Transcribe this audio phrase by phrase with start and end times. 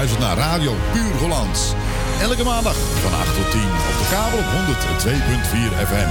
[0.00, 1.60] luistert naar Radio Puur Hollands.
[2.20, 4.48] Elke maandag van 8 tot 10 op de kabel op 102.4
[5.88, 6.10] FM.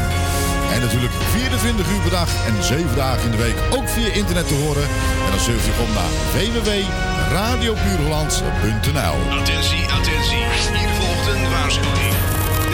[0.73, 4.47] En natuurlijk 24 uur per dag en 7 dagen in de week ook via internet
[4.47, 4.83] te horen.
[5.25, 10.43] En dan surf je gewoon naar www.radiopuurhollands.nl Attentie, attentie.
[10.77, 12.15] Hier volgt een waarschuwing.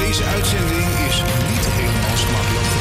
[0.04, 1.18] Deze uitzending is
[1.50, 2.75] niet helemaal smakelijk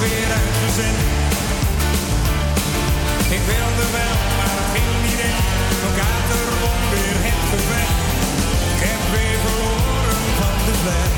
[0.00, 0.96] weer uit de zin.
[3.36, 5.36] Ik wilde wel, maar het ging niet in.
[5.82, 7.98] Mijn kater won weer het gevecht.
[8.72, 11.17] Ik heb weer verloren van de vlek.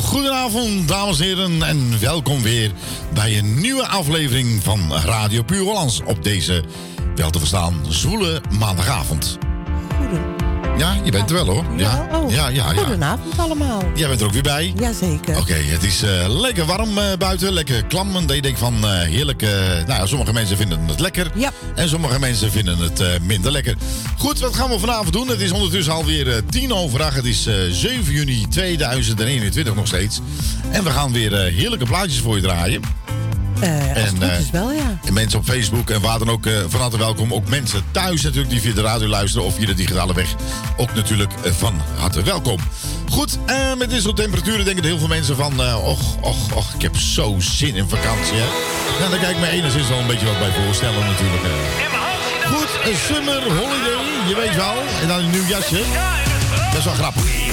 [0.00, 2.72] Goedenavond, dames en heren, en welkom weer
[3.14, 6.64] bij een nieuwe aflevering van Radio Puur Hollands op deze,
[7.14, 9.41] wel te verstaan, zwoele maandagavond.
[10.82, 11.64] Ja, je bent er wel hoor.
[11.76, 12.30] Ja, oh.
[12.30, 12.80] ja, ja, ja.
[12.80, 13.82] Goedenavond allemaal.
[13.94, 14.72] Jij bent er ook weer bij?
[14.76, 15.38] Jazeker.
[15.38, 18.16] Oké, het is uh, lekker warm uh, buiten, lekker klam.
[18.16, 19.40] En je denkt van uh, heerlijk.
[19.86, 21.30] nou ja, sommige mensen vinden het lekker.
[21.34, 21.50] Ja.
[21.74, 23.76] En sommige mensen vinden het minder lekker.
[24.18, 25.28] Goed, wat gaan we vanavond doen?
[25.28, 27.14] Het is ondertussen alweer tien overdag.
[27.14, 30.20] Het is 7 juni 2021 nog steeds.
[30.70, 33.01] En we gaan weer heerlijke plaatjes voor je draaien.
[33.62, 34.98] Uh, en, is wel, ja.
[35.04, 37.34] En mensen op Facebook en waar dan ook uh, van harte welkom.
[37.34, 40.34] Ook mensen thuis natuurlijk die via de radio luisteren of via de digitale weg.
[40.76, 42.58] Ook natuurlijk van harte welkom.
[43.10, 43.38] Goed,
[43.78, 45.60] met dit soort temperaturen denken heel veel mensen van...
[45.60, 48.46] och, och, och, ik heb zo zin in vakantie, hè.
[48.98, 51.42] Nou, daar kijk ik me enigszins wel een beetje wat bij voorstellen natuurlijk.
[52.44, 54.74] Goed, een summer holiday, je weet wel.
[55.00, 55.82] En dan een nieuw jasje.
[56.70, 57.51] Dat is wel grappig.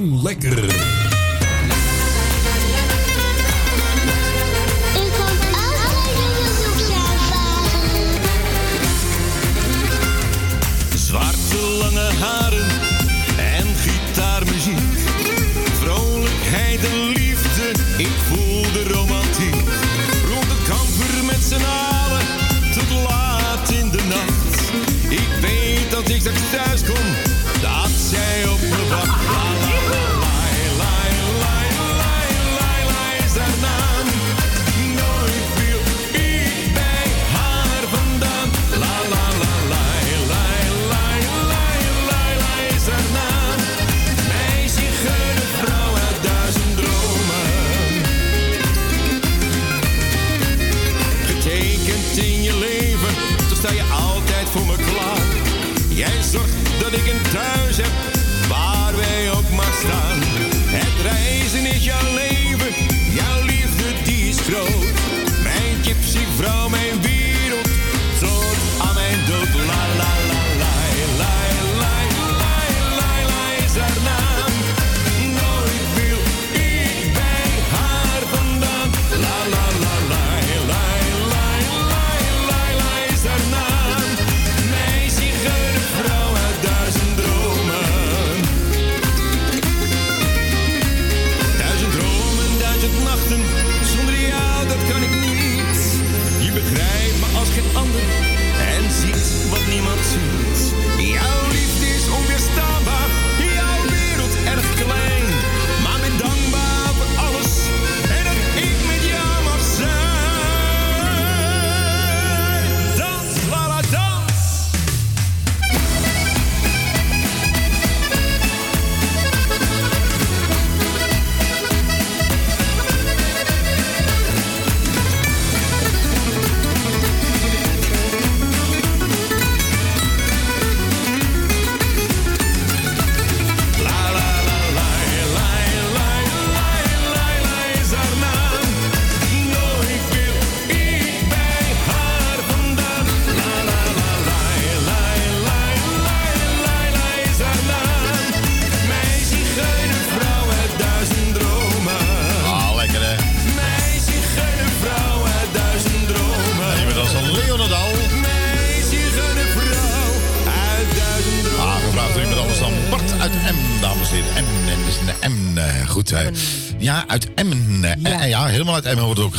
[0.00, 0.69] Lang lekker.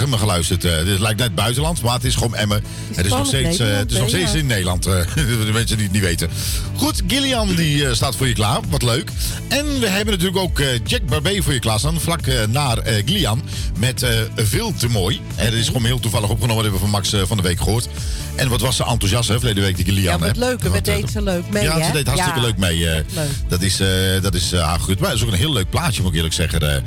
[0.01, 0.65] Helemaal geluisterd.
[0.65, 2.63] Uh, dit lijkt net buitenland, maar het is gewoon Emmen.
[2.93, 4.87] Het is nog steeds, uh, het is nog steeds in Nederland.
[4.91, 6.29] Uh, de mensen die het niet weten.
[6.75, 8.59] Goed, Gillian die staat voor je klaar.
[8.69, 9.11] Wat leuk.
[9.47, 11.99] En we hebben natuurlijk ook Jack Barbé voor je klaar staan.
[11.99, 13.41] Vlak naar Gillian.
[13.79, 14.05] Met
[14.35, 15.21] Veel te mooi.
[15.35, 16.63] En dat is gewoon heel toevallig opgenomen.
[16.63, 17.87] Dat hebben we van Max van de week gehoord.
[18.35, 20.19] En wat was ze enthousiast, hè, verleden week, die Gillian.
[20.19, 20.61] Ja, wat leuk.
[20.61, 22.77] We deed ze leuk mee, Ja, ze deed hartstikke leuk mee.
[22.77, 23.05] leuk.
[23.47, 23.81] Dat is,
[24.21, 24.99] dat is goed.
[24.99, 26.83] Maar het is ook een heel leuk plaatje, moet ik eerlijk zeggen.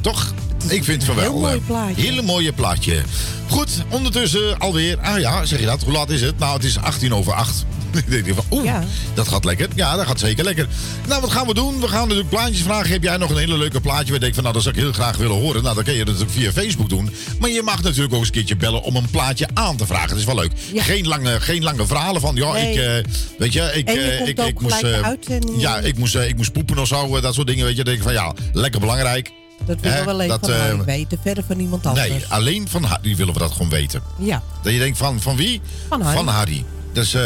[0.00, 0.34] toch?
[0.68, 1.24] Ik vind het wel.
[1.24, 2.02] Heel mooi plaatje.
[2.02, 3.02] Hele mooie plaatje.
[3.48, 4.98] Goed, ondertussen alweer.
[5.00, 5.82] Ah ja, zeg je dat?
[5.82, 6.38] Hoe laat is het?
[6.38, 7.64] Nou, het is 18 over 8.
[8.06, 8.74] Ik denk van, oeh,
[9.14, 9.68] dat gaat lekker.
[9.74, 10.66] Ja, dat gaat zeker lekker.
[11.08, 11.80] Nou, wat gaan we doen?
[11.80, 12.90] We gaan natuurlijk plaatjes vragen.
[12.90, 14.12] Heb jij nog een hele leuke plaatje?
[14.12, 15.62] We denken van, nou, dat zou ik heel graag willen horen.
[15.62, 17.10] Nou, dan kun je dat natuurlijk via Facebook doen.
[17.40, 20.08] Maar je mag natuurlijk ook eens een keertje bellen om een plaatje aan te vragen.
[20.08, 20.52] Dat is wel leuk.
[20.74, 22.84] Geen, lange, geen lange verhalen van, ja, ik, uh,
[23.38, 25.06] weet je, ik, uh, ik, ik, moest, uh,
[25.58, 27.64] ja, ik moest, ik moest poepen of zo, dat soort dingen.
[27.64, 29.32] Weet je, denk ik van, ja, lekker belangrijk.
[29.66, 32.08] Dat willen we alleen dat, van uh, weten, verder van iemand anders.
[32.08, 34.02] Nee, alleen van Harry willen we dat gewoon weten.
[34.18, 34.42] Ja.
[34.62, 35.60] Dat je denkt van, van wie?
[35.88, 36.16] Van Harry.
[36.16, 36.64] Van Harry.
[36.92, 37.22] Dus uh,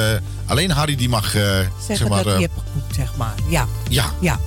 [0.47, 1.35] alleen Harry die mag...
[1.35, 3.35] Uh, Zeggen zeg maar, dat hij hebt geboekt, zeg maar.
[3.49, 3.67] Ja.
[3.89, 4.13] Ja.
[4.21, 4.41] Ja.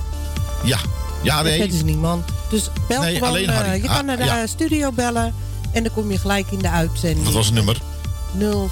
[0.64, 0.78] Ja.
[1.22, 1.58] Ja, nee.
[1.58, 2.24] Dat is niemand.
[2.50, 3.82] Dus bel nee, gewoon, alleen Harry.
[3.82, 4.46] je kan ah, naar de ja.
[4.46, 5.34] studio bellen
[5.72, 7.24] en dan kom je gelijk in de uitzending.
[7.24, 7.76] Wat was het nummer?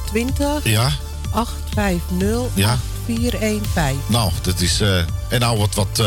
[0.07, 0.91] 020 ja.
[1.31, 2.79] 850 ja.
[3.07, 4.01] 8415.
[4.07, 4.81] Nou, dat is.
[5.29, 6.03] En nou wat, wat,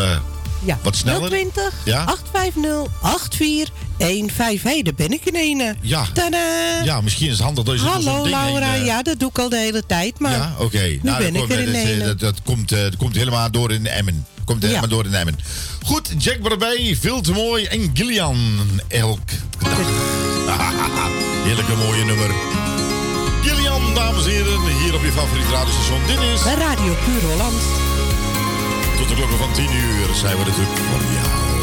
[0.66, 0.80] ja.
[0.82, 1.30] wat sneller.
[1.30, 2.04] 020 ja?
[2.04, 4.72] 850 8415.
[4.72, 5.76] Hé, daar ben ik in ene.
[5.82, 6.06] Ja.
[6.84, 8.86] Ja, misschien is het handig dat je Hallo Laura, heen, uh...
[8.86, 10.20] ja, dat doe ik al de hele tijd.
[10.20, 10.64] Maar ja, oké.
[10.64, 11.00] Okay.
[11.02, 12.06] Nou, ben ik er in ene.
[12.06, 14.26] Dat, dat, komt, dat komt helemaal door in Emmen.
[14.46, 15.40] Komt helemaal door in Emmen.
[15.86, 17.66] Goed, Jack erbij, veel te mooi.
[17.66, 18.38] En Gillian,
[18.88, 19.30] elk
[19.60, 19.78] dag.
[21.46, 22.30] Heerlijke mooie nummer.
[23.42, 26.00] Gillian, dames en heren, hier op je favoriete radiostation.
[26.08, 26.42] Dit is...
[26.42, 27.62] Radio Puur Holland.
[29.04, 31.63] Tot de klokken van 10 uur zijn we natuurlijk voor jou.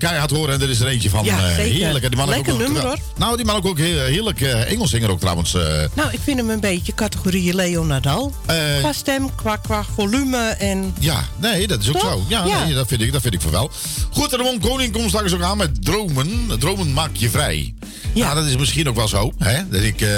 [0.00, 0.54] Keihard horen.
[0.54, 1.24] En er is er eentje van.
[1.24, 2.08] Ja, eh, heerlijk.
[2.08, 2.98] Die man Lekker ook nummer, hoor.
[3.16, 5.54] Nou, die man ook, ook heel- heerlijk eh, Engels zinger ook trouwens.
[5.54, 5.62] eh.
[5.94, 8.32] Nou, ik vind hem een beetje categorie Leo Nadal.
[8.46, 8.56] Eh.
[8.78, 10.94] qua stem, qua, qua volume en...
[10.98, 12.10] Ja, nee, dat is ook Toch?
[12.12, 12.24] zo.
[12.28, 12.64] Ja, Ja.
[12.64, 13.70] Nee, dat, vind ik, dat vind ik van wel.
[14.10, 16.58] Goed, Ramon Koning komt straks ook aan met dromen.
[16.58, 17.74] Dromen maak je vrij.
[18.14, 18.34] Ja, Ja.
[18.34, 19.32] dat is misschien ook wel zo.
[19.38, 19.68] Hè?
[19.70, 20.08] Dat ik, eh,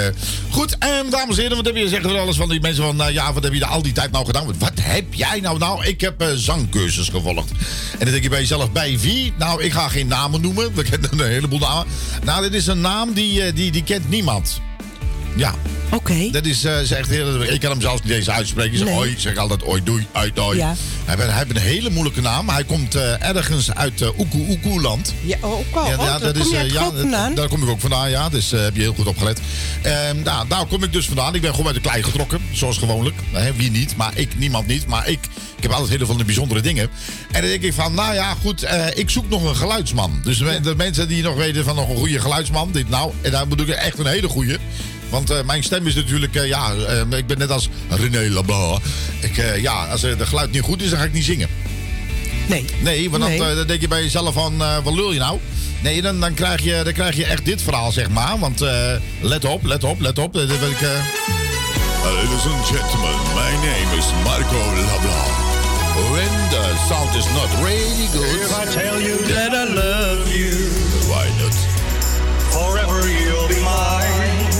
[0.49, 2.95] Goed, en dames en heren, wat heb je zeggen we alles van die mensen van...
[2.95, 4.45] nou ja, wat heb je al die tijd nou gedaan?
[4.59, 5.57] Wat heb jij nou?
[5.57, 7.51] Nou, ik heb eh, zangcursus gevolgd.
[7.91, 9.33] En dan denk je bij jezelf, bij wie?
[9.37, 10.73] Nou, ik ga geen namen noemen.
[10.75, 11.85] We kennen een heleboel namen.
[12.23, 14.61] Nou, dit is een naam die, die, die kent niemand.
[15.35, 15.53] Ja,
[15.93, 16.29] Oké.
[16.31, 18.71] dat is, eh, zegt heel, ik kan hem zelfs niet eens uitspreken.
[18.71, 18.97] Ik zeg Nee.
[18.97, 20.31] oi, zeg altijd oi, doei, uit.
[20.35, 20.75] Ja.
[21.05, 22.49] Hij, heeft, hij heeft een hele moeilijke naam.
[22.49, 25.13] Hij komt eh, ergens uit uh, Oekoe Oekoe-land.
[25.21, 25.87] Ja, oh, ook al.
[25.87, 28.29] Ja, oh, ja, daar kom je uit ja, daar kom ik ook vandaan, ja.
[28.29, 29.39] Dus heb je heel goed opgelet.
[29.81, 31.35] Ehm nou, daar kom ik dus vandaan.
[31.35, 33.15] Ik ben gewoon uit de klei getrokken, zoals gewoonlijk.
[33.55, 34.87] Wie niet, maar ik, niemand niet.
[34.87, 35.19] Maar ik,
[35.55, 36.89] ik heb altijd heel veel van de bijzondere dingen.
[37.31, 40.19] En dan denk ik van, nou ja, goed, ik zoek nog een geluidsman.
[40.23, 42.71] Dus de, de mensen die nog weten van nog een goede geluidsman.
[42.71, 44.59] Dit, nou, en daar bedoel ik echt een hele goede.
[45.13, 48.81] Want eh, mijn stem is natuurlijk, eh, ja, eh, ik ben net als René Leblanc.
[49.19, 51.47] Ik, eh, ja, als het geluid niet goed is, dan ga ik niet zingen.
[52.47, 52.65] Nee.
[52.79, 53.37] Nee, want Nee.
[53.37, 55.39] Dan, dan denk je bij jezelf van, eh, wat lul je nou?
[55.81, 58.39] Nee, dan, dan, krijg je, dan krijg je echt dit verhaal, zeg maar.
[58.39, 60.33] Want eh, let op, let op, let op.
[60.33, 60.81] Dat wil ik,
[62.03, 65.23] Ladies and gentlemen, my name is Marco Labla.
[66.11, 70.69] When the sound is not really good, If I tell you That I love you.
[71.07, 71.55] why not?
[72.51, 74.52] forever you'll be mine.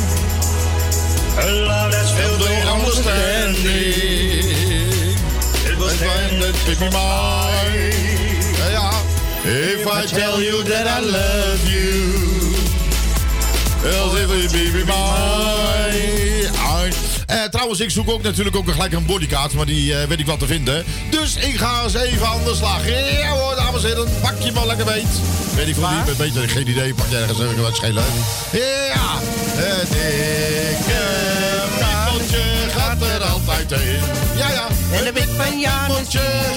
[1.35, 3.65] A love that's filled with understanding.
[5.65, 7.91] It was Find that baby mine.
[8.59, 8.89] Ja, ja.
[9.43, 12.53] If I tell you that I love you,
[13.83, 16.42] well, if you baby mine.
[17.25, 20.25] Eh, trouwens, ik zoek ook natuurlijk ook gelijk een bodycard, maar die eh, weet ik
[20.25, 20.85] wel te vinden.
[21.09, 22.87] Dus ik ga eens even aan de slag.
[23.19, 25.05] Ja hoor, dames en heren, pak je maar lekker beet.
[25.55, 26.05] Weet ik Waar?
[26.07, 28.03] niet, weet je, geen idee, pak je ergens even wat schelen.
[28.51, 29.19] Ja,
[29.55, 31.23] het dikke
[32.77, 33.99] gaat er altijd in.
[34.35, 34.67] Ja, ja.
[34.91, 36.07] En de wit van Janus,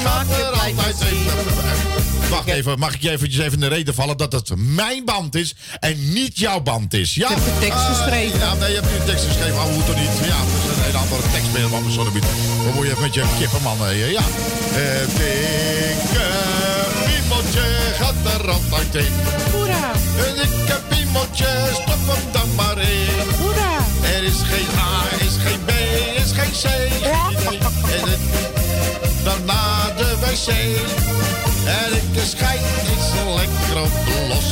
[0.04, 1.75] gaat er altijd in.
[2.30, 5.34] Wacht even, mag ik je eventjes even in de reden vallen dat het mijn band
[5.34, 7.14] is en niet jouw band is?
[7.14, 7.28] Ja?
[7.30, 8.38] Ik heb de tekst Ah, geschreven.
[8.38, 10.28] ja, nee, je hebt de tekst geschreven, hoe moet toch niet?
[10.28, 12.10] Ja, dat is een hele andere tekst meer, maar sorry.
[12.64, 13.78] Wat moet je even met je kippenman?
[13.80, 13.90] hè?
[13.90, 14.22] Ja.
[14.78, 16.26] Het dikke
[17.06, 17.64] piemeltje
[17.98, 19.12] gaat er altijd in.
[19.52, 19.90] Hoera,
[20.26, 23.28] Een dikke piemeltje, stop hem dan maar in.
[23.40, 23.72] hoera.
[24.16, 26.64] Er is geen A, er is geen B, er is geen C.
[27.96, 28.20] En het,
[29.24, 30.48] daarna de wc.
[31.66, 32.64] En ik de schijn
[32.96, 33.90] is er lekker op
[34.28, 34.48] los.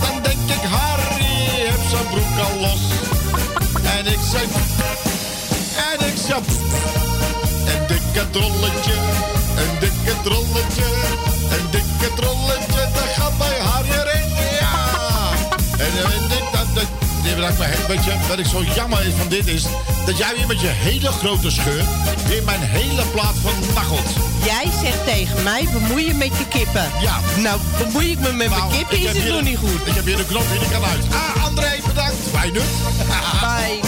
[0.00, 1.34] Dan denk ik, Harry
[1.66, 2.82] heeft zijn broek al los.
[3.96, 4.48] En ik zeg,
[5.90, 6.44] en ik zeg,
[7.72, 8.96] een dikke trolletje,
[9.56, 10.88] een dikke trolletje,
[11.50, 14.28] een dikke trolletje, dat gaat bij Harry erin.
[14.60, 14.76] Ja!
[15.78, 16.35] En
[17.36, 18.28] ik dat, me.
[18.28, 19.62] Wat ik zo jammer is van dit is,
[20.06, 21.84] dat jij weer met je hele grote scheur
[22.28, 24.10] weer mijn hele plaat van nachelt.
[24.44, 26.90] Jij zegt tegen mij, bemoei je met je kippen.
[27.00, 27.20] Ja.
[27.36, 29.80] Nou, bemoei ik me met mijn Nou, kippen, is het nog niet goed.
[29.84, 31.04] Ik heb hier de knop die kan uit.
[31.10, 32.14] Ah, André, bedankt.
[32.52, 32.60] Nu.
[33.40, 33.80] Fijn.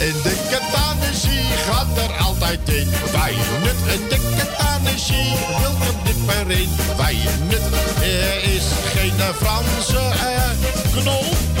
[0.00, 2.90] Een dikke Tennessee gaat er altijd in.
[3.12, 6.70] Wij nut een dikke Tennessee, wil er dipper in.
[6.96, 7.16] Wij
[7.48, 7.62] nut
[8.02, 8.64] er is
[8.94, 11.51] geen Franse eh, knol.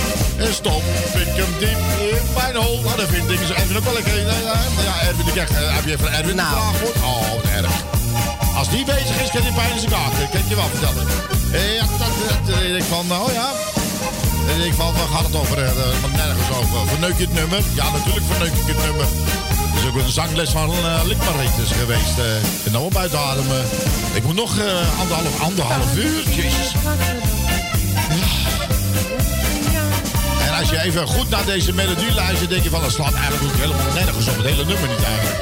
[0.46, 0.82] En stop
[1.24, 2.80] ik hem diep in mijn hol.
[2.84, 4.26] Nou, dan vind ik ze Erwin ook wel een keer.
[4.28, 4.42] eh,
[4.88, 6.56] Ja, Erwin, ik eh, heb je van Erwin Nou.
[6.56, 7.04] een vraag?
[7.10, 7.72] Oh, wat erg.
[8.60, 10.14] Als die bezig is, kan hij pijn in zijn kaart.
[10.20, 11.04] Dat kan ik je wel vertellen.
[11.52, 12.12] Eh, Ja, dat,
[12.46, 13.48] dat, ik van, oh ja.
[14.52, 15.58] En ik van, waar gaat het over?
[15.64, 16.78] Eh, maar nergens over.
[16.88, 17.60] Verneuk je het nummer?
[17.74, 19.06] Ja, natuurlijk verneuk ik het nummer.
[19.72, 21.00] Het is ook een zangles van uh,
[21.80, 22.18] geweest.
[22.18, 23.64] eh en dan wel buiten ademen.
[24.12, 26.22] Ik moet nog eh, anderhalf, anderhalf uur.
[26.30, 26.68] Jezus.
[30.62, 33.92] Als je even goed naar deze melodie luistert, denk je van, dat slaat eigenlijk helemaal
[33.94, 34.36] nergens op.
[34.36, 35.36] Het hele nummer niet eigenlijk.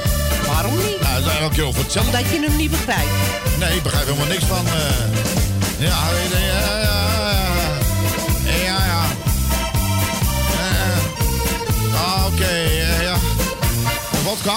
[0.46, 1.00] Waarom niet?
[1.00, 2.10] Nou, het is keer over hetzelfde.
[2.12, 3.10] Dat je hem niet begrijpt.
[3.58, 4.66] Nee, ik begrijp helemaal niks van.
[4.66, 4.72] eh.
[5.78, 5.98] ja,
[6.32, 7.00] ja, ja, ja,
[8.44, 9.02] ja, ja, ja.
[10.60, 13.16] Eh, ah, Oké, eh, ja.
[14.24, 14.56] Vodka?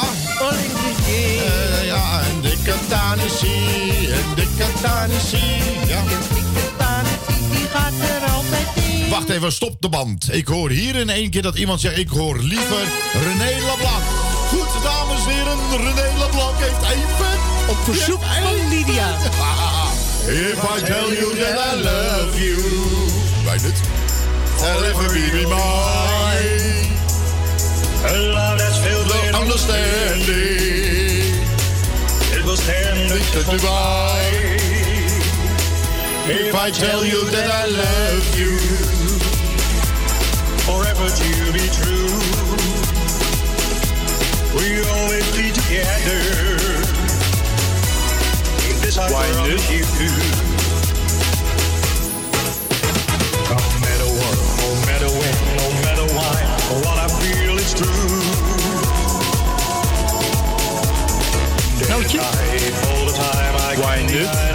[1.08, 5.62] Eh, ja, een dikke Tennessee, een dikke Tennessee.
[5.88, 6.02] Ja.
[7.52, 8.83] Die gaat er altijd in.
[9.10, 10.34] Wacht even, stop de band.
[10.34, 12.88] Ik hoor hier in één keer dat iemand zegt, ik hoor liever
[13.24, 14.04] René Leblanc.
[14.48, 17.52] Goed, dames en heren, René Leblanc heeft even...
[17.68, 19.18] Op verzoek van Lydia.
[20.28, 22.56] If I tell you that I love you.
[23.46, 23.82] Weet het?
[24.56, 26.92] Forever be mine.
[28.06, 30.34] A love that's filled with understanding.
[32.32, 34.54] It will stand the test of time.
[36.28, 38.93] If I tell you that I love you.
[40.94, 42.10] Forever to be true.
[44.54, 46.22] We always be together.
[48.82, 49.82] This I promise you.
[53.50, 56.38] No matter what, no matter when, no matter why,
[56.86, 58.22] what I feel is true.
[61.80, 64.53] Day and night, all the time I Wind can't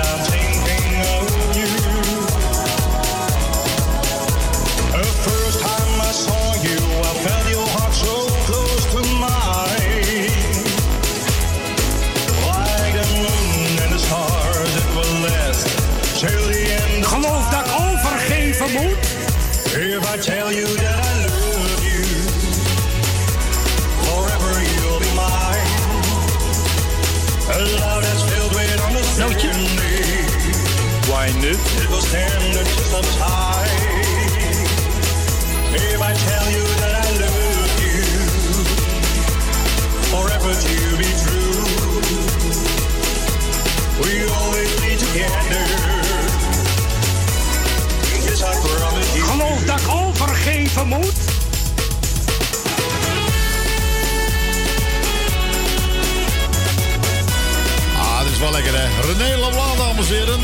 [59.09, 60.41] René Leblanc, dames en heren.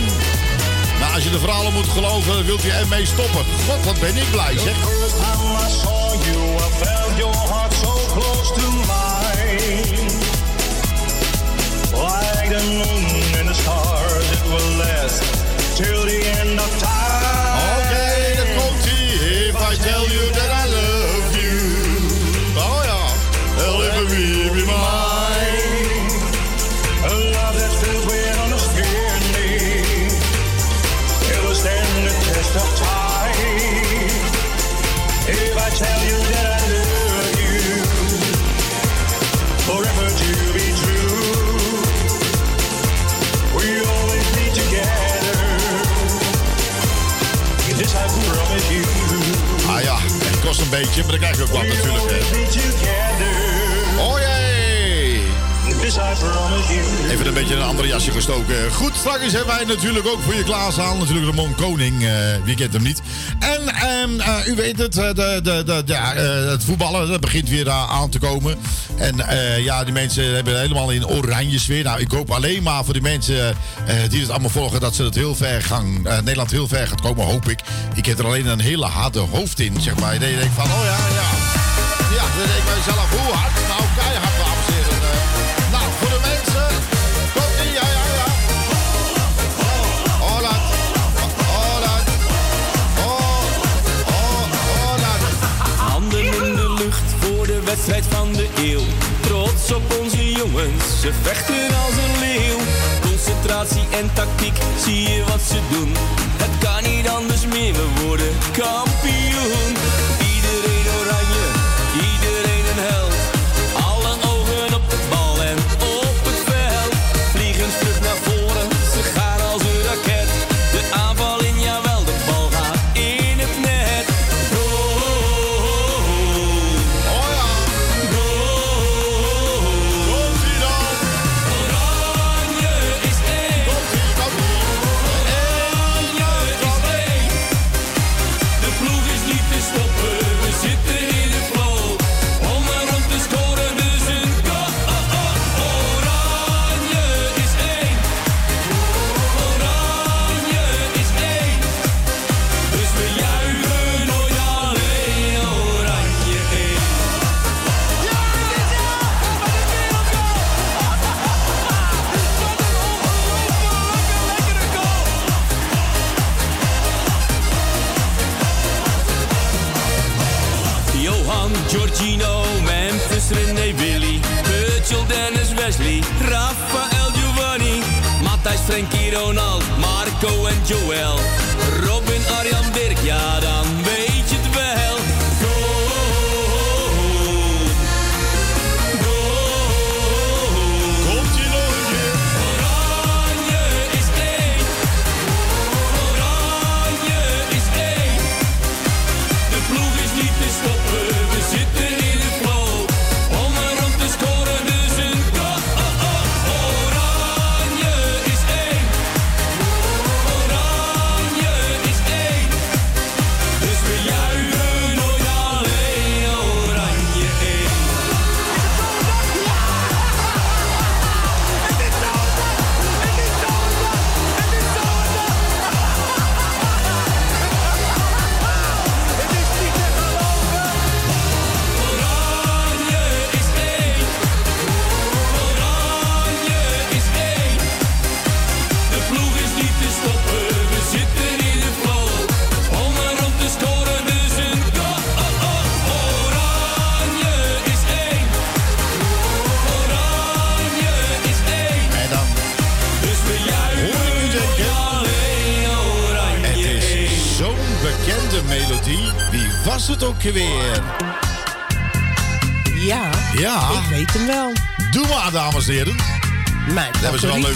[1.00, 3.44] Nou, als je de verhalen moet geloven, wilt u ermee stoppen.
[3.66, 4.74] God, wat ben ik blij zeg.
[4.76, 10.08] First time I saw you, I felt your heart so close to mine.
[11.92, 15.22] Like the moon and the stars, it will last
[15.74, 17.78] till the end of time.
[17.78, 19.48] Oké, dat komt ie.
[19.48, 21.60] If I tell you that I love you.
[22.56, 23.02] Oh ja.
[23.56, 25.13] If we be mine.
[50.80, 52.04] Beetje, maar dan krijg je ook wat natuurlijk.
[52.80, 54.00] Hè.
[54.00, 54.44] Oh jee.
[57.10, 58.72] Even een beetje een andere jasje gestoken.
[58.72, 60.98] Goed, straks hebben wij natuurlijk ook voor je klaarstaan.
[60.98, 62.10] Natuurlijk Ramon Koning, eh,
[62.44, 63.02] wie kent hem niet.
[63.38, 66.14] En ehm, eh, u weet het, eh, de, de, de, ja,
[66.50, 68.56] het voetballen dat begint weer aan te komen.
[68.96, 69.16] En
[69.62, 71.84] ja, die mensen hebben helemaal in oranje sfeer.
[71.84, 73.56] Nou, ik hoop alleen maar voor die mensen
[74.08, 74.80] die het allemaal volgen...
[74.80, 77.60] dat ze het heel ver gaan, Nederland heel ver gaat komen, hoop ik.
[78.04, 80.12] Ik heb er alleen een hele harde hoofd in, zeg maar.
[80.12, 81.28] En dan denk ik van, oh ja, ja.
[82.16, 83.52] Ja, dan denk ik bij mezelf, hoe hard?
[83.68, 84.98] Nou, keihard, dames en heren.
[85.02, 86.66] Eh, nou, voor de mensen...
[87.34, 88.26] Komt ie, ja, ja, ja.
[90.26, 90.64] Holland.
[91.52, 92.08] Holland.
[92.98, 93.44] Oh,
[94.06, 95.22] oh, Holland.
[95.78, 98.84] Handen in de lucht voor de wedstrijd van de eeuw.
[99.20, 102.58] Trots op onze jongens, ze vechten als een leeuw.
[103.00, 105.92] Concentratie en tactiek, zie je wat ze doen.
[108.56, 108.83] Worden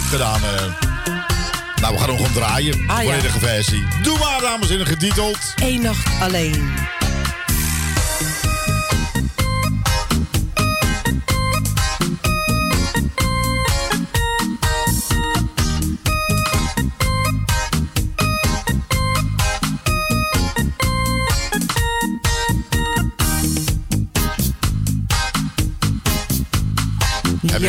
[0.09, 0.41] gedaan.
[0.43, 0.49] eh.
[1.81, 2.73] Nou, we gaan hem gewoon draaien.
[2.87, 3.03] Ah, ja.
[3.03, 3.87] Volledige versie.
[4.01, 5.37] Doe maar, dames en heren, getiteld.
[5.55, 6.71] Eén nacht alleen.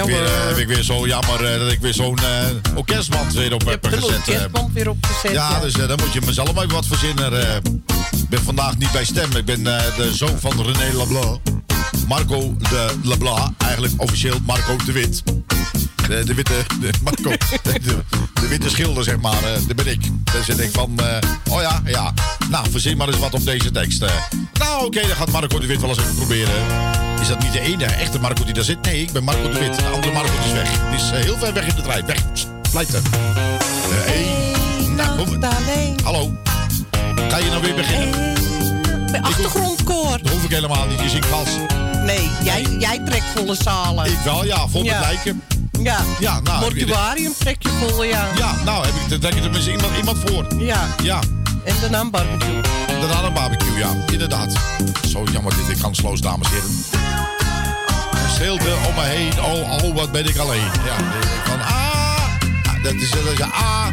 [0.09, 3.33] Ik, weer, eh, heb ik weer zo jammer eh, dat ik weer zo'n eh, orkestband
[3.33, 4.03] weer op heb gezet.
[4.05, 5.33] orkestband weer opgezet.
[5.33, 7.33] Ja, dus eh, dan moet je mezelf even wat verzinnen.
[8.13, 9.37] Ik ben vandaag niet bij stem.
[9.37, 11.41] Ik ben de zoon van René Leblanc.
[12.07, 13.63] Marco de Leblanc.
[13.63, 15.23] Eigenlijk officieel Marco de Wit.
[16.09, 17.31] De, de witte, de, Marco,
[17.63, 17.81] de,
[18.41, 19.43] de, witte schilder, zeg maar.
[19.67, 20.03] dat ben ik.
[20.33, 21.01] Dan zit ik van,
[21.51, 22.13] oh ja, ja.
[22.49, 24.05] Nou, verzin maar eens wat op deze tekst.
[24.53, 27.00] Nou, oké, dan gaat Marco de Wit wel eens even proberen.
[27.21, 28.83] Is dat niet de enige echte Marco die daar zit?
[28.83, 29.77] Nee, ik ben Marco de Wit.
[29.77, 30.71] De andere Marco is weg.
[30.91, 32.07] Die is eh, heel ver weg in de trein.
[32.07, 32.19] Weg.
[32.89, 33.03] Er.
[33.91, 34.95] Eh, één.
[34.95, 35.39] Nou.
[36.05, 36.33] Hallo.
[37.29, 38.35] Ga je nou weer beginnen?
[39.11, 40.19] Bij achtergrondkoor.
[40.23, 41.01] Dat hoef ik helemaal niet.
[41.01, 41.49] Je zingt vals.
[42.05, 44.05] Nee, jij, jij trekt volle zalen.
[44.05, 44.69] Ik wel, ja.
[44.69, 45.01] Vol met Ja.
[45.01, 45.43] lijken.
[45.83, 45.99] Ja.
[46.19, 46.61] Ja, nou.
[46.61, 48.27] Mortuarium trek je vol, ja.
[48.37, 50.47] Ja, nou heb ik, dan trek je er tenminste iemand, iemand voor.
[50.59, 50.87] Ja.
[51.03, 51.19] Ja.
[51.65, 52.61] En daarna een barbecue.
[52.87, 53.89] Daarna een barbecue, ja.
[54.13, 54.53] Inderdaad.
[55.09, 56.90] Zo jammer dit ik kansloos, dames en heren.
[58.41, 59.43] Stilte om me heen.
[59.43, 60.71] Oh, oh, wat ben ik alleen.
[60.85, 60.97] Ja,
[61.45, 62.25] van ah.
[62.65, 63.87] Ah, Dat is, dat is ah.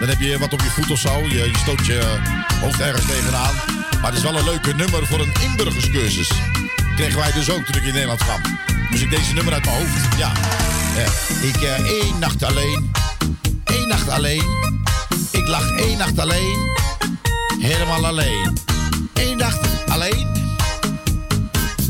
[0.00, 1.20] Dan heb je wat op je voet of zo.
[1.20, 2.18] Je, stoot je
[2.60, 3.54] hoofd ergens tegenaan.
[4.00, 6.30] Maar het is wel een leuke nummer voor een inburgerscursus.
[6.96, 8.40] Kregen wij dus ook toen in Nederland kwam.
[8.90, 10.16] Dus ik deze nummer uit mijn hoofd.
[10.18, 10.32] Ja.
[11.40, 12.92] Ik eh, één nacht alleen.
[13.64, 14.44] Eén nacht alleen.
[15.30, 16.76] Ik lag één nacht alleen.
[17.60, 18.58] Helemaal alleen.
[19.14, 20.26] Eén nacht alleen.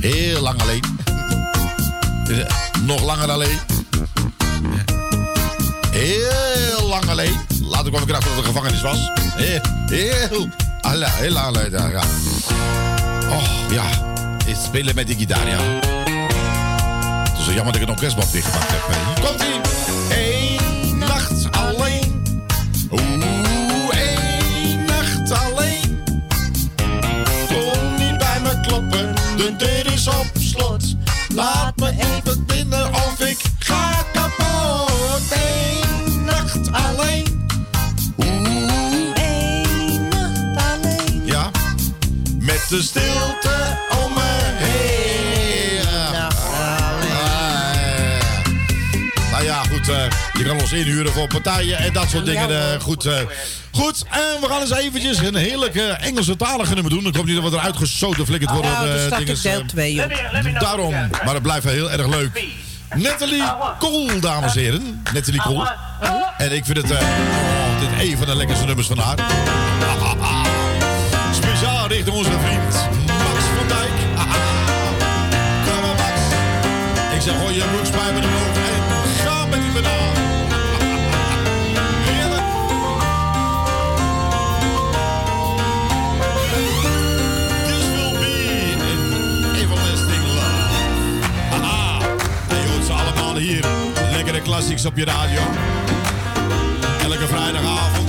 [0.00, 0.95] Heel lang alleen.
[2.82, 3.58] Nog langer alleen.
[5.90, 7.36] Heel lang alleen.
[7.62, 9.10] Later kwam ik erachter dat het gevangenis was.
[9.36, 10.48] Heel, heel,
[11.30, 11.70] lang alleen.
[11.70, 12.02] ja.
[13.28, 13.84] Oh, ja.
[14.44, 15.58] Het spelen met die gitaar, ja.
[17.28, 18.80] Het is zo jammer dat ik een orkestband dichtgepakt heb.
[19.16, 19.95] Hier
[31.36, 35.22] Laat me even binnen of ik ga kapot.
[35.30, 37.48] Eén nacht alleen.
[38.16, 41.22] Oeh, Eén nacht alleen.
[41.26, 41.50] ja.
[42.40, 45.82] Met de stilte om me heen.
[46.12, 46.26] Ja.
[46.26, 47.00] Ah,
[49.30, 49.88] Nou ja, goed.
[49.88, 52.72] eh, je kan ons inhuren voor partijen en dat soort dingen.
[52.72, 53.18] eh, goed, eh,
[53.76, 57.06] goed, en we gaan eens eventjes een heerlijke Engelse talige nummer doen.
[57.06, 58.70] Ik hoop niet dat we eruit gesoten flikkerd worden.
[58.70, 60.60] Ja, eh, daar staat dinges, ik deel eh, 2 op.
[60.60, 60.90] Daarom,
[61.24, 62.44] maar het blijft wel heel erg leuk.
[62.94, 63.42] Natalie
[63.78, 65.02] Cole, dames en heren.
[65.12, 65.74] Natalie Cole.
[66.38, 69.18] En ik vind het eh, oh, dit een van de lekkerste nummers van haar.
[71.42, 72.74] Speciaal richting onze vriend
[73.06, 73.90] Max van Dijk.
[75.64, 76.20] Kom maar Max.
[77.14, 78.82] Ik zeg, gooi je broekspijpen omhoog en
[79.24, 80.15] ga met die banaan.
[94.46, 95.40] Classics op je radio.
[97.02, 98.05] Elke vrijdagavond.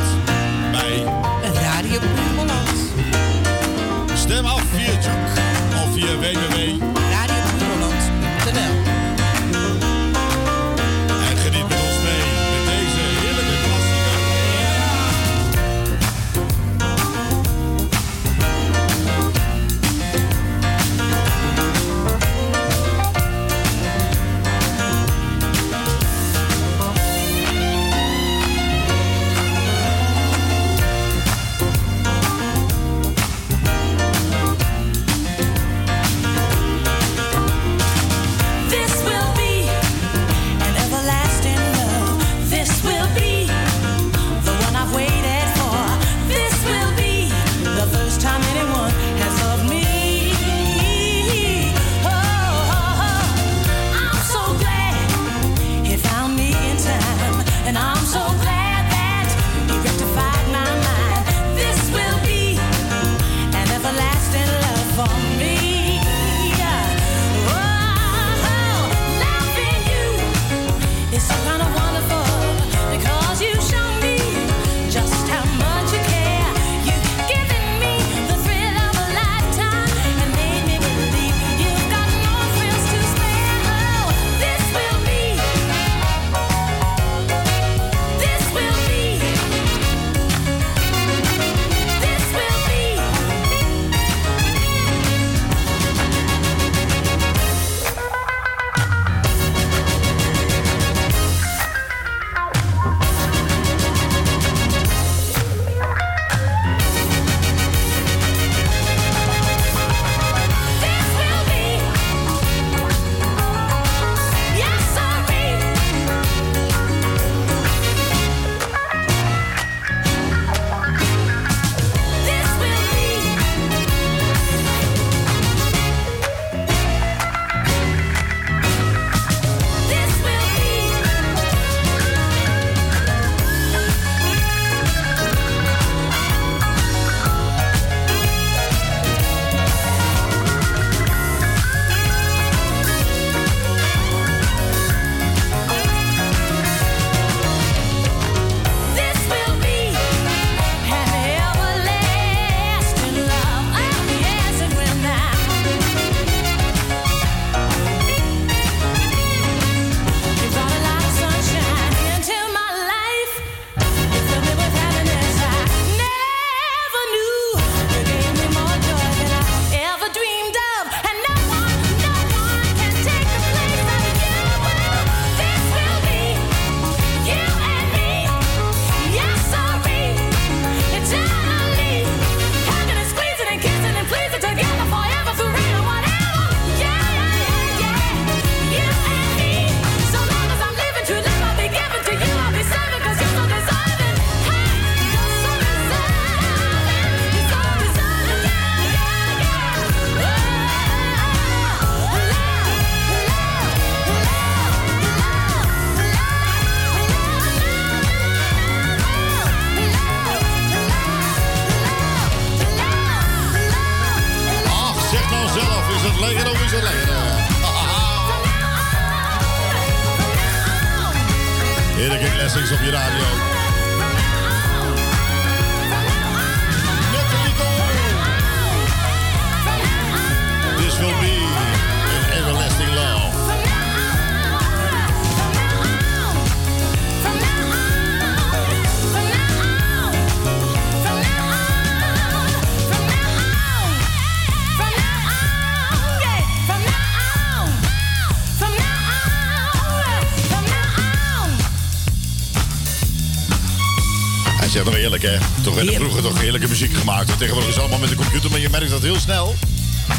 [255.64, 257.38] Toch werden vroeger toch heerlijke muziek gemaakt.
[257.38, 259.56] Tegenwoordig is allemaal met de computer, maar je merkt dat heel snel.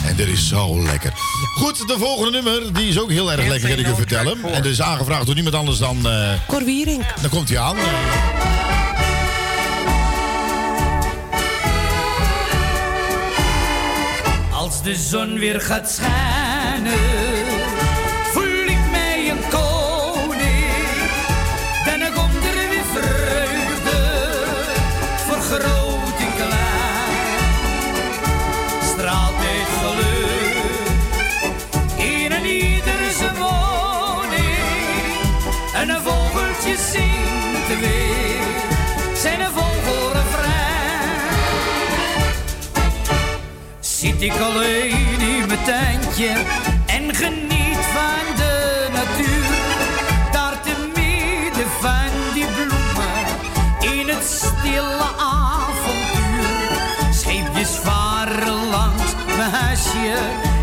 [0.06, 1.12] En dit is zo lekker.
[1.54, 4.38] Goed, de volgende nummer, die is ook heel erg lekker, kan ik u vertellen.
[4.44, 5.96] En dat is aangevraagd door niemand anders dan...
[6.06, 6.62] Uh, Cor
[7.20, 7.76] Dan komt hij aan.
[14.52, 17.27] Als de zon weer gaat schijnen
[44.18, 46.28] zit ik alleen in mijn tuintje
[46.86, 49.56] en geniet van de natuur.
[50.32, 53.26] Daar te midden van die bloemen
[53.98, 57.12] in het stille avontuur.
[57.12, 60.16] Scheepjes varen langs mijn huisje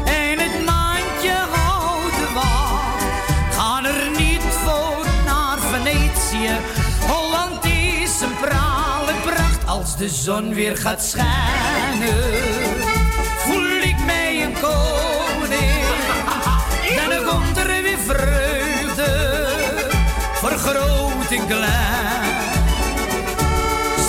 [0.06, 3.03] en het maandje houdt de wacht.
[3.58, 6.56] Gaan er niet voor naar Venetië.
[7.08, 12.75] Holland is een prale pracht als de zon weer gaat schijnen.
[14.56, 15.86] Een koning,
[16.95, 19.38] dan komt er weer vreugde
[20.34, 22.34] voor groot en klein.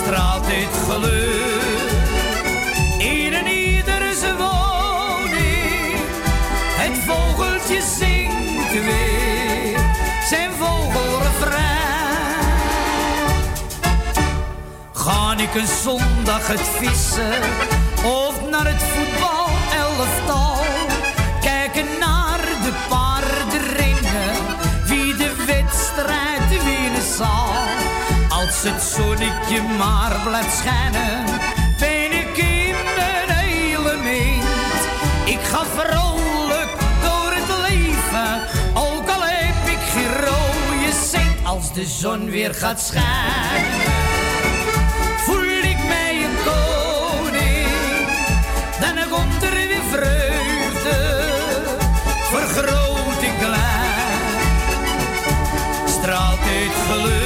[0.03, 1.91] Straalt dit geluk
[2.99, 5.95] in een ieder zijn woning.
[6.77, 9.81] Het vogeltje zingt weer
[10.29, 11.65] zijn vogelrefrein.
[14.93, 17.43] Ga ik een zondag het vissen
[18.05, 19.26] of naar het voetbal
[19.99, 20.57] elftal?
[21.41, 24.33] Kijken naar de paardenringen,
[24.85, 27.49] wie de wedstrijd winnen zal.
[28.29, 31.25] Als het zonnetje maar blijft schijnen,
[31.79, 34.45] ben ik in mijn element.
[35.25, 36.71] Ik ga vrolijk
[37.03, 38.41] door het leven,
[38.75, 41.47] ook al heb ik geen rode cent.
[41.47, 43.86] Als de zon weer gaat schijnen,
[56.57, 57.26] Dit geluk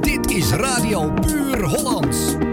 [0.00, 2.47] Dit is Radio Puur Hollands.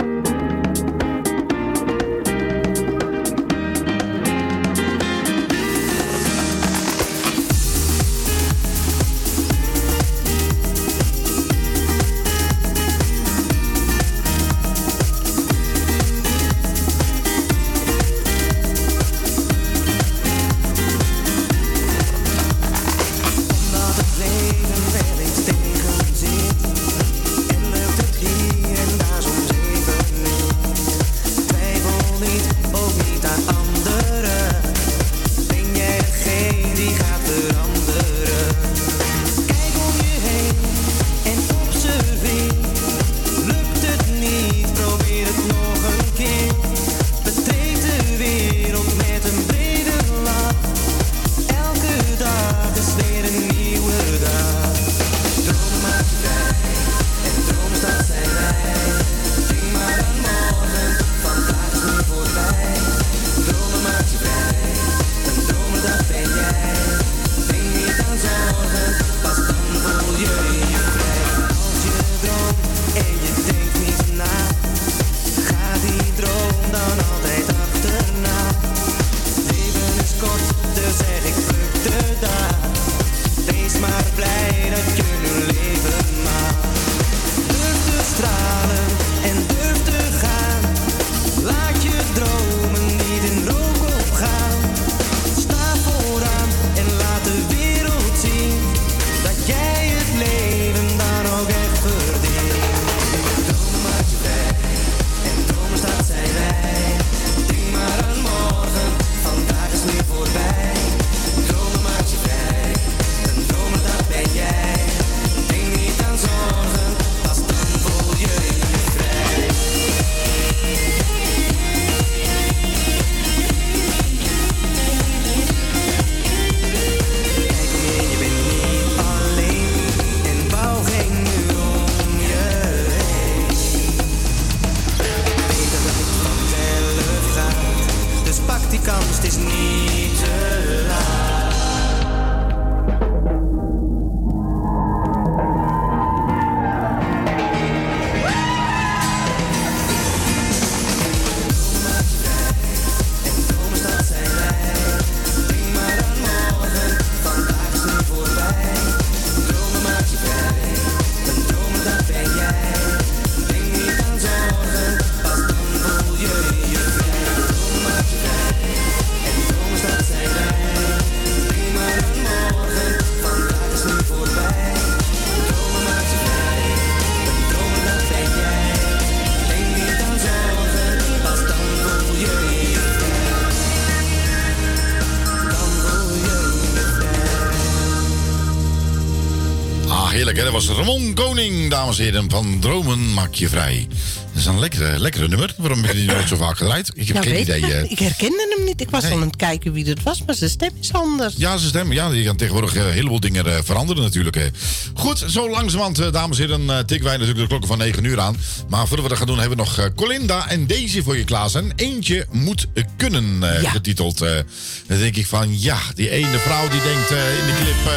[190.45, 192.29] Dat was Ramon Koning, dames en heren.
[192.29, 193.87] Van Dromen maak je vrij.
[194.31, 195.53] Dat is een lekkere, lekkere nummer.
[195.57, 196.91] Waarom heb je die nooit zo vaak gedraaid?
[196.95, 197.57] Ik heb Ja, geen idee.
[197.61, 197.91] ik, eh.
[197.91, 198.81] ik herkende hem niet.
[198.81, 199.11] Ik was Nee.
[199.11, 201.33] al aan het kijken wie het was, maar zijn stem is anders.
[201.37, 201.95] Ja, ze stemmen.
[201.95, 204.51] Ja, je kan tegenwoordig eh, een heleboel dingen eh, veranderen natuurlijk.
[204.93, 208.37] Goed, zo langzamerhand, dames en heren, tikken wij natuurlijk de klokken van 9 uur aan.
[208.69, 211.71] Maar voordat we dat gaan doen, hebben we nog Colinda en Daisy voor je klaarstaan.
[211.75, 212.65] Eentje moet
[212.97, 213.69] kunnen, Ja.
[213.69, 214.17] getiteld.
[214.17, 214.43] dan
[214.87, 217.93] denk ik van, ja, die ene vrouw die denkt in de clip,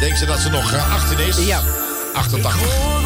[0.00, 1.46] denkt ze dat ze nog eh, 18 is.
[1.46, 1.60] Ja.
[2.14, 2.97] 88.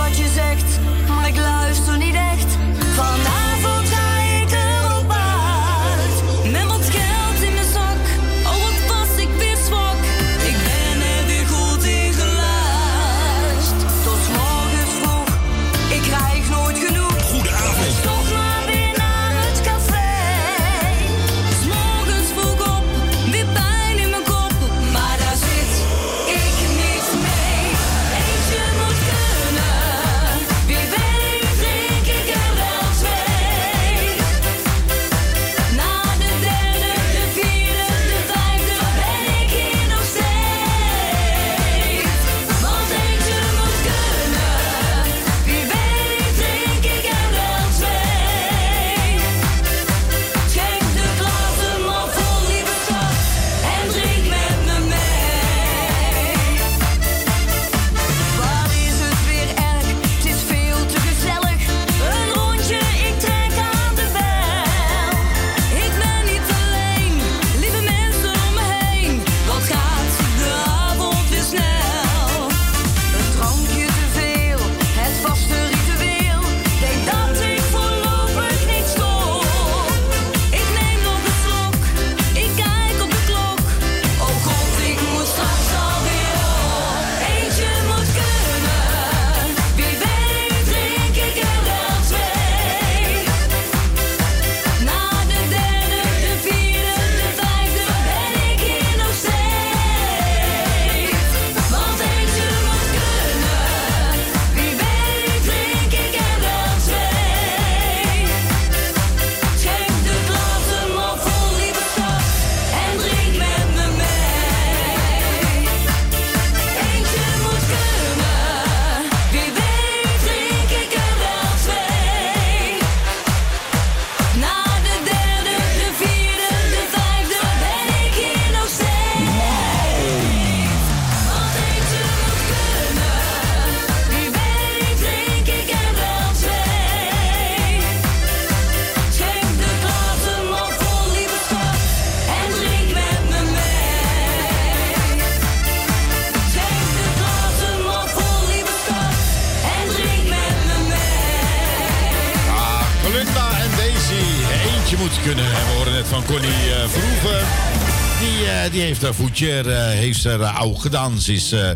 [159.37, 161.21] Voetje eh, heeft er uh, oud gedaan.
[161.21, 161.71] Ze is, eh,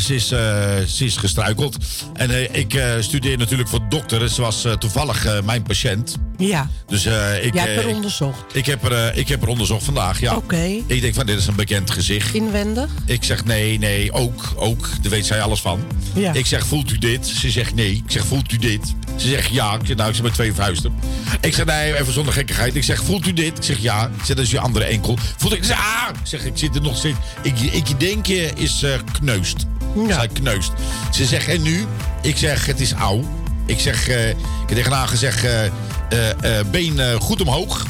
[0.00, 0.40] ze, is, eh,
[0.86, 1.76] ze is gestruikeld.
[2.14, 4.28] En eh, ik eh, studeer natuurlijk voor dokter.
[4.28, 6.16] Ze was eh, toevallig eh, mijn patiënt.
[6.38, 6.68] Ja.
[6.86, 8.56] Dus eh, ik, Jij hebt eh, er ik- onderzocht.
[8.56, 10.36] ik, heb er, eh, ik heb er onderzocht vandaag, ja.
[10.36, 10.82] Oké.
[10.86, 12.34] Ik denk van, dit is een bekend gezicht.
[12.34, 12.90] Inwendig?
[13.06, 14.88] Ik zeg nee, nee, ook, ook.
[15.02, 15.80] Daar weet zij alles van.
[16.14, 16.32] Ja.
[16.32, 17.26] Ik zeg, voelt u dit?
[17.26, 17.92] Ze zegt nee.
[17.92, 18.94] Ik zeg, voelt u dit?
[19.16, 19.74] Ze zegt ja.
[19.74, 20.92] Ik zeg, nou, ik zeg met twee vuisten.
[21.40, 22.74] Ik zeg, nee, even zonder gekkigheid.
[22.74, 23.58] Ik zeg, voelt u dit?
[23.58, 24.06] Ik zeg ja.
[24.06, 25.18] Ik zeg, dat is je andere enkel.
[25.36, 25.58] Voelt ik?
[25.58, 26.08] Ik zeg, ah!
[26.20, 27.18] Ik zeg, ik zit er nog steeds.
[27.42, 29.66] Ik, ik denk je is eh, kneust.
[30.06, 30.14] Ja.
[30.14, 30.72] Zij kneust.
[31.12, 31.86] Ze zegt, en nu?
[32.22, 33.24] Ik zeg, het is oud.
[33.66, 34.36] Ik zeg, eh, ik
[34.66, 37.86] heb tegen haar gezegd, eh, been goed omhoog.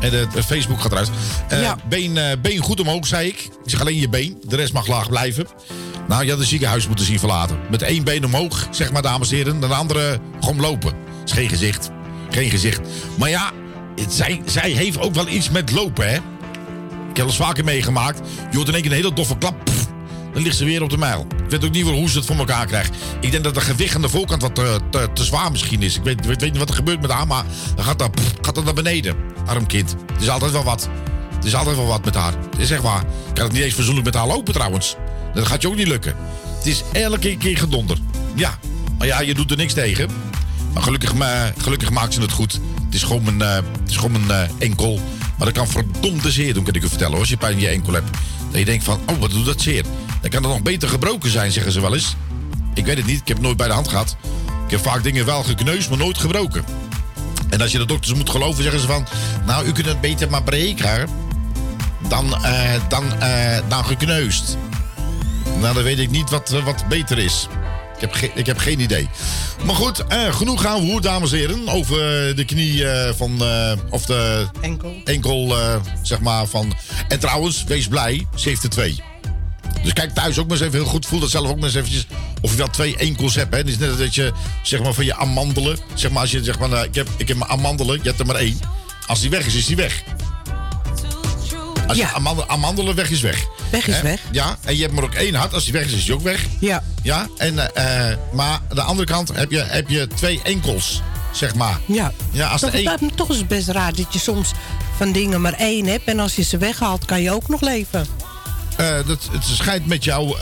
[0.00, 1.10] En de Facebook gaat eruit.
[1.48, 3.36] Eh, been, been goed omhoog, zei ik.
[3.64, 4.42] Ik zeg alleen je been.
[4.48, 5.46] De rest mag laag blijven.
[6.12, 7.58] Nou, je had het ziekenhuis moeten zien verlaten.
[7.70, 9.54] Met één been omhoog, zeg maar, dames en heren.
[9.54, 10.92] En de andere gewoon lopen.
[11.24, 11.90] is geen gezicht.
[12.30, 12.80] Geen gezicht.
[13.18, 13.50] Maar ja,
[13.96, 16.16] het- zij, zij heeft ook wel iets met lopen, hè?
[17.10, 18.20] Ik heb het vaker meegemaakt.
[18.50, 19.54] Je hoort in één keer een hele doffe klap.
[20.32, 21.26] dan ligt ze weer op de mijl.
[21.44, 22.94] Ik weet ook niet hoe ze het voor elkaar krijgt.
[23.20, 25.96] Ik denk dat de gewicht aan de voorkant wat te, te, te zwaar misschien is.
[25.96, 27.44] Ik weet, weet, niet wat er gebeurt met haar, maar
[27.74, 29.16] dan gaat dat, gaat dat naar beneden.
[29.46, 29.94] Arm kind.
[30.12, 30.88] Het is altijd wel wat.
[31.34, 32.32] Het is altijd wel wat met haar.
[32.50, 33.00] Het is echt waar.
[33.00, 34.96] Ik kan het niet eens verzoenlijk met haar lopen trouwens.
[35.34, 36.16] Dat gaat je ook niet lukken.
[36.56, 37.98] Het is elke keer gedonder.
[38.34, 38.58] Ja,
[38.98, 40.08] maar ja, je doet er niks tegen.
[40.72, 42.52] Maar gelukkig, ma- gelukkig maakt ze het goed.
[42.84, 45.00] Het is gewoon mijn, eh, het is gewoon eh, enkel.
[45.36, 47.10] Maar dat kan verdomde zeer doen, kan ik u vertellen.
[47.12, 48.10] hoor, Als je pijn in je enkel hebt.
[48.50, 49.82] Dat je denkt van, oh, wat doet dat zeer?
[50.20, 52.14] Dan kan het nog beter gebroken zijn, zeggen ze wel eens.
[52.74, 54.16] Ik weet het niet, ik heb het nooit bij de hand gehad.
[54.64, 56.64] Ik heb vaak dingen wel gekneusd, maar nooit gebroken.
[57.48, 59.06] En als je de dokters moet geloven, zeggen ze van...
[59.46, 61.08] Nou, u kunt het beter maar breken
[62.08, 63.04] dan, eh, dan,
[63.68, 64.56] dan gekneusd.
[65.62, 67.46] Nou, dan weet ik niet wat, eh, wat beter is.
[67.94, 69.08] Ik heb, ge- ik heb geen idee.
[69.64, 71.68] Maar goed, eh, genoeg gaan we hoe, dames en heren.
[71.68, 73.42] Over eh, de knie eh, van...
[73.42, 76.74] eh, of de enkel, enkel eh, zeg maar, van...
[77.08, 79.00] En trouwens, wees blij, ze heeft er twee.
[79.82, 81.06] Dus kijk thuis ook maar eens even heel goed.
[81.06, 82.06] Voel dat zelf ook maar eens eventjes.
[82.40, 83.52] Of je wel twee enkels hebt.
[83.52, 83.58] Hè.
[83.58, 84.32] Het is net als dat je,
[84.62, 85.78] zeg maar, van je amandelen.
[85.94, 87.96] Zeg maar, als je zegt, van, eh, ik, heb, ik heb mijn amandelen.
[88.02, 88.58] Je hebt er maar één.
[89.06, 90.02] Als die weg is, is die weg.
[91.86, 93.46] Als je amandelen, amandelen weg is weg.
[93.70, 94.20] Weg is weg.
[94.30, 95.54] Ja, en je hebt maar ook één hart.
[95.54, 96.46] Als die weg is, is die ook weg.
[96.60, 96.82] Ja.
[97.02, 101.02] Ja, en, eh, eh, maar aan de andere kant heb je, heb je twee enkels,
[101.32, 101.78] zeg maar.
[101.86, 102.12] Ja.
[102.30, 102.84] Ja, als toch, de een...
[102.84, 104.50] dat- toch is het best raar dat je soms
[104.96, 106.04] van dingen maar één hebt.
[106.04, 108.06] En als je ze weghaalt, kan je ook nog leven.
[108.76, 110.36] Eh, dat, het schijnt met jouw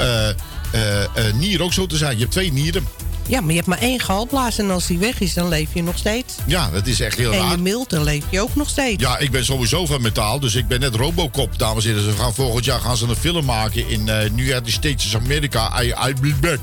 [1.35, 2.13] nier ook zo te zijn.
[2.13, 2.87] Je hebt twee nieren.
[3.31, 4.59] Ja, maar je hebt maar één galblaas.
[4.59, 6.35] En als die weg is, dan leef je nog steeds.
[6.47, 7.51] Ja, dat is echt heel en raar.
[7.51, 9.03] je milt, dan leef je ook nog steeds.
[9.03, 12.11] Ja, ik ben sowieso van metaal, dus ik ben net Robocop, dames en heren.
[12.11, 15.83] Ze gaan volgend jaar gaan ze een film maken in eh United States of America.
[15.83, 16.61] I, I be back.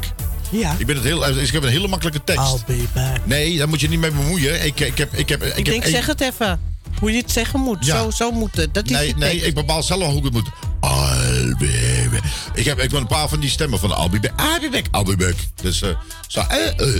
[0.49, 0.75] Ja.
[0.77, 2.53] Ik, ben het heel, ik heb een hele makkelijke tekst.
[2.53, 3.25] I'll be back.
[3.25, 4.65] Nee, daar moet je niet mee bemoeien.
[4.65, 6.59] Ik, ik heb, ik heb, ik Ik heb denk, zeg het even.
[6.99, 7.85] Hoe je het zeggen moet.
[7.85, 8.01] Ja.
[8.01, 8.73] Zo, zo moet het.
[8.73, 9.45] Dat is Nee, nee, tekst.
[9.45, 10.49] ik bepaal zelf hoe ik het moet.
[10.79, 12.21] Back.
[12.53, 14.41] Ik heb, ik heb een paar van die stemmen van I'll be back.
[14.41, 14.85] I'll be back.
[15.07, 15.35] I'll be back.
[15.61, 15.89] Dus, eh
[16.27, 16.91] zo, eh.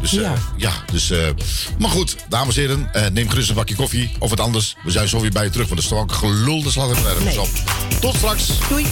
[0.00, 0.34] Dus, Ja.
[0.56, 0.72] ja.
[0.92, 1.12] dus,
[1.78, 4.76] maar goed, dames en heren, neem gerust een bakje koffie of wat anders.
[4.84, 6.90] We zijn zo weer bij je terug, want er is toch ook gelul, dat slaat
[6.90, 7.40] er nergens Nee.
[7.40, 7.48] op.
[8.00, 8.46] Tot straks.
[8.68, 8.86] Doei.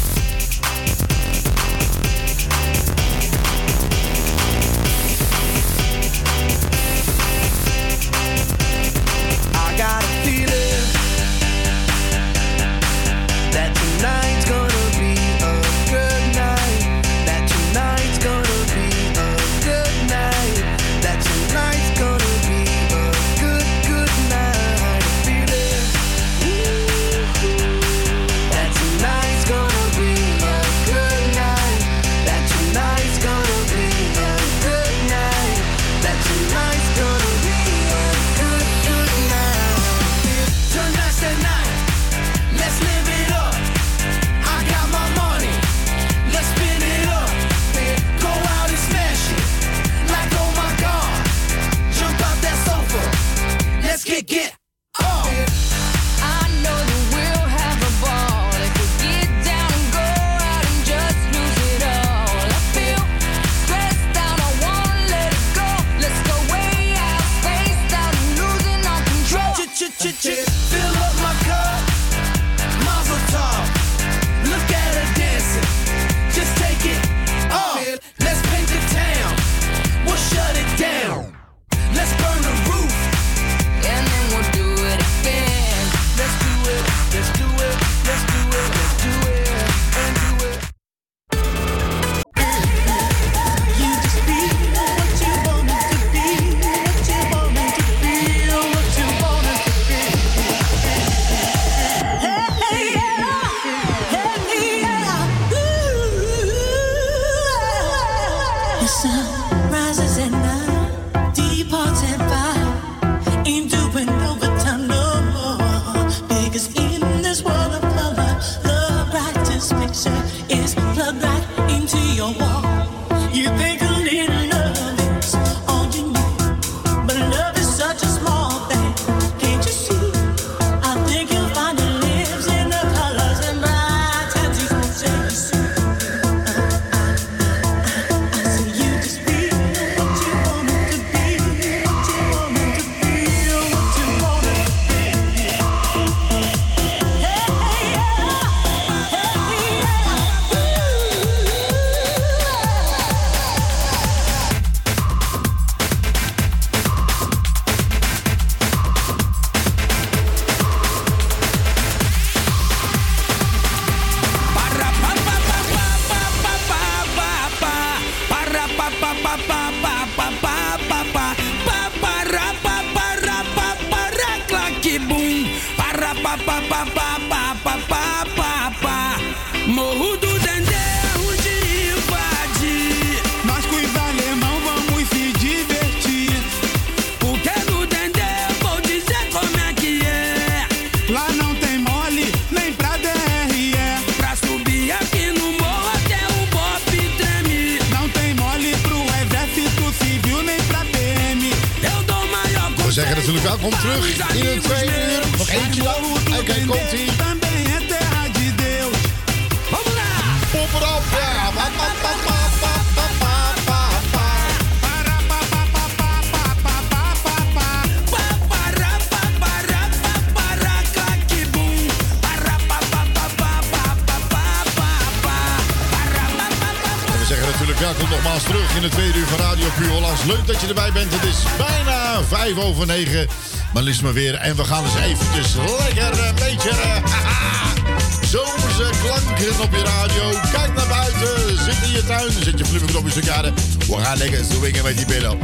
[233.73, 234.35] Maar liefst maar weer.
[234.35, 236.71] En we gaan eens eventjes lekker een beetje...
[236.71, 236.77] eh,
[237.11, 237.75] haha,
[238.33, 240.39] Zomerse klanken op je radio.
[240.53, 241.59] Kijk naar buiten.
[241.65, 242.33] Zit in je tuin.
[242.43, 243.53] Zet je flipping op je stukje
[243.87, 245.39] We gaan lekker swingen met die billen.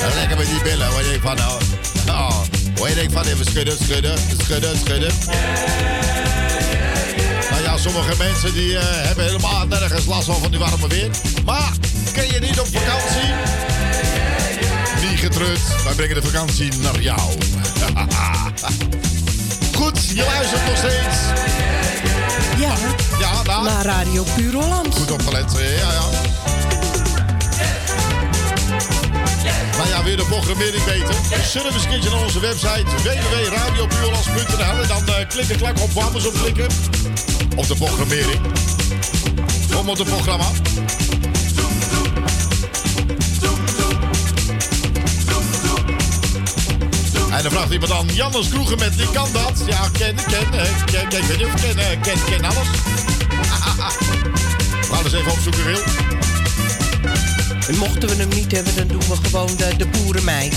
[0.00, 0.90] Eh, Lekker met die billen.
[0.92, 1.60] Wat je denkt van nou...
[2.08, 2.40] Oh,
[2.74, 5.12] wat je denkt van even schudden, schudden, schudden, schudden.
[7.50, 11.10] Nou ja, sommige mensen die eh, hebben helemaal nergens last van van die warme weer.
[11.44, 11.72] Maar
[12.12, 13.87] ken je niet op vakantie?
[15.84, 17.20] Wij brengen de vakantie naar jou.
[19.78, 21.16] Goed, je luistert nog steeds.
[22.58, 22.74] Ja,
[23.18, 23.62] Ja, daar.
[23.62, 24.94] naar Radio Puur Holland.
[24.94, 26.02] Goed opgelet, ja, ja.
[29.76, 31.14] Nou ja, weer de programmering beter.
[31.44, 36.66] Surf eens naar onze website www.radiopuurlands.nl en dan eh klikken, klak op wapens op klikken.
[37.56, 38.40] Op de programmering.
[39.72, 40.46] Kom op het programma.
[47.48, 49.62] Dan vraagt iemand dan, Jannes Kroegen met wie kan dat?
[49.66, 52.68] Ja, ken, ken, ken, ken, ken, eh, ken, ken alles.
[54.80, 55.78] We gaan eens even opzoeken, Wil.
[57.68, 60.54] En mochten we hem niet hebben, dan doen we gewoon de, de boerenmeid.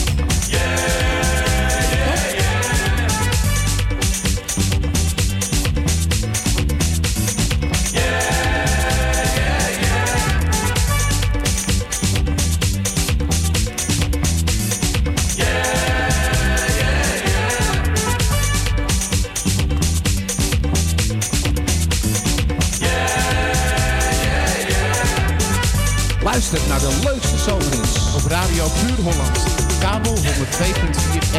[26.51, 29.39] Luister naar de leukste zomerhits op Radio Puur Holland.
[29.79, 30.21] Kabel 102.4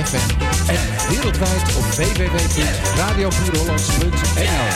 [0.04, 0.30] FM.
[0.68, 4.68] En wereldwijd op www.radiopuurhollands.nl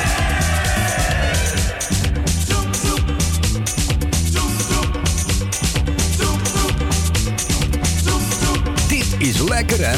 [8.89, 9.97] Dit is lekker hè?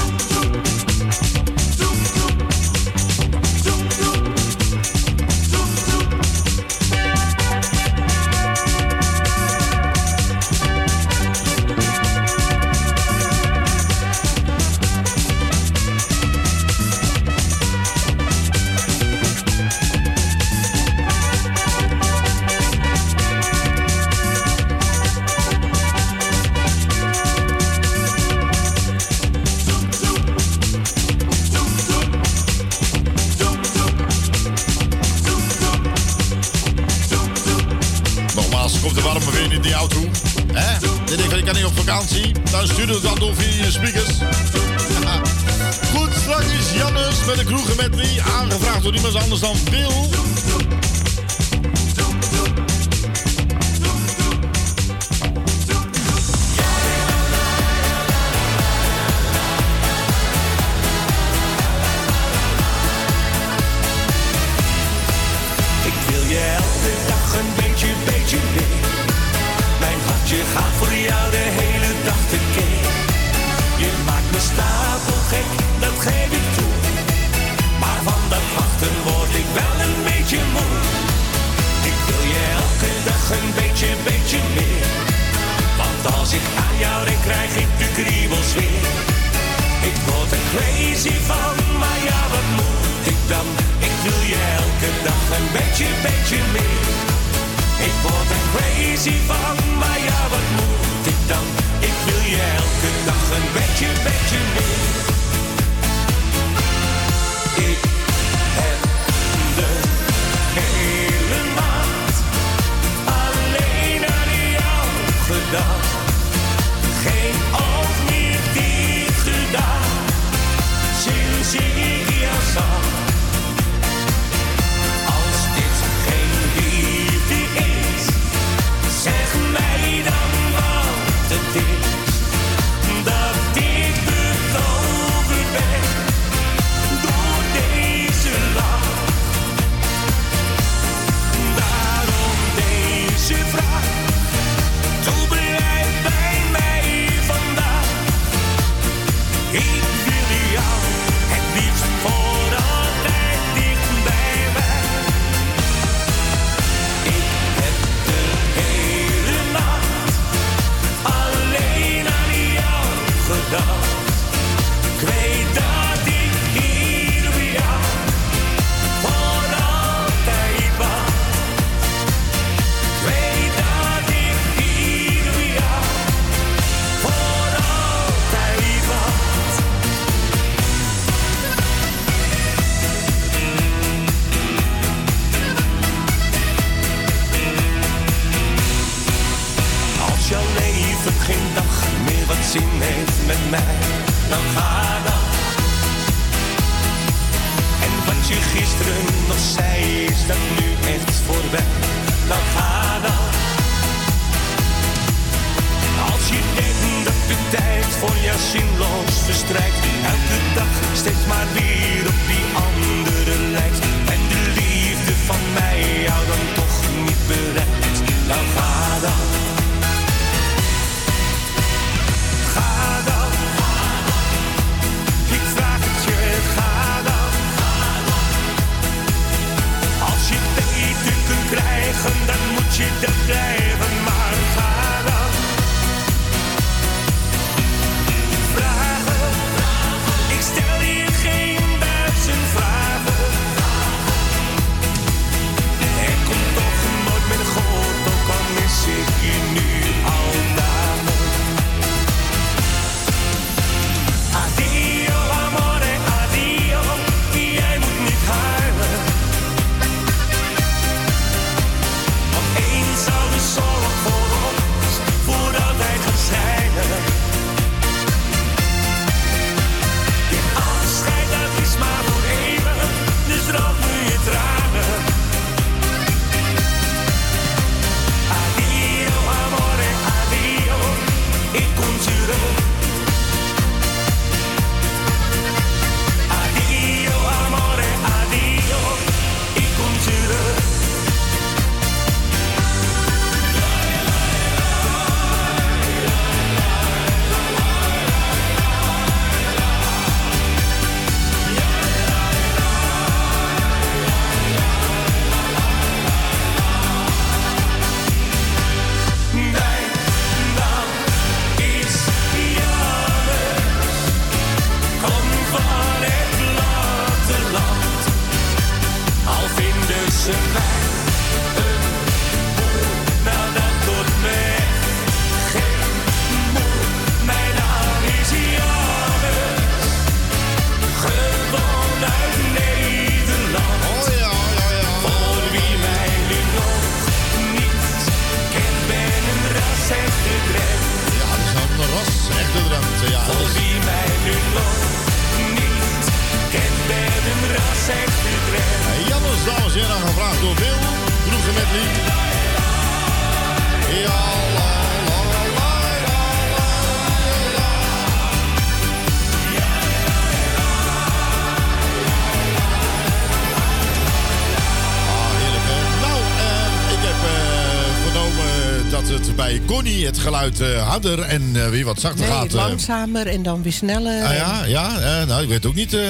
[370.39, 372.47] Geluid eh, harder en eh, weer wat zachter Nee, gaat.
[372.47, 372.53] eh.
[372.55, 374.24] langzamer en dan weer sneller.
[374.24, 375.95] Ah, ja, ja eh, nou, ik weet ook niet.
[375.95, 376.01] eh,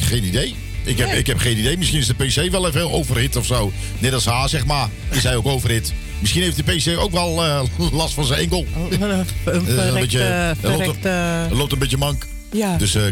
[0.00, 0.54] geen idee.
[0.84, 1.18] Ik heb, Nee.
[1.18, 1.76] ik heb geen idee.
[1.78, 3.72] Misschien is de PC wel even overhit of zo.
[3.98, 4.88] Net als haar, zeg maar.
[5.10, 5.92] Die zei ook overhit.
[6.18, 7.60] Misschien heeft de PC ook wel eh,
[7.92, 8.66] last van zijn enkel.
[8.90, 12.26] een Eh, verrekte- hij hij loopt een beetje mank.
[12.52, 12.76] Ja.
[12.76, 13.02] Dus, eh,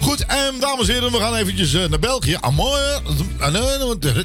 [0.00, 2.36] goed, en dames en heren, we gaan eventjes eh, naar België.
[2.40, 2.78] Amor,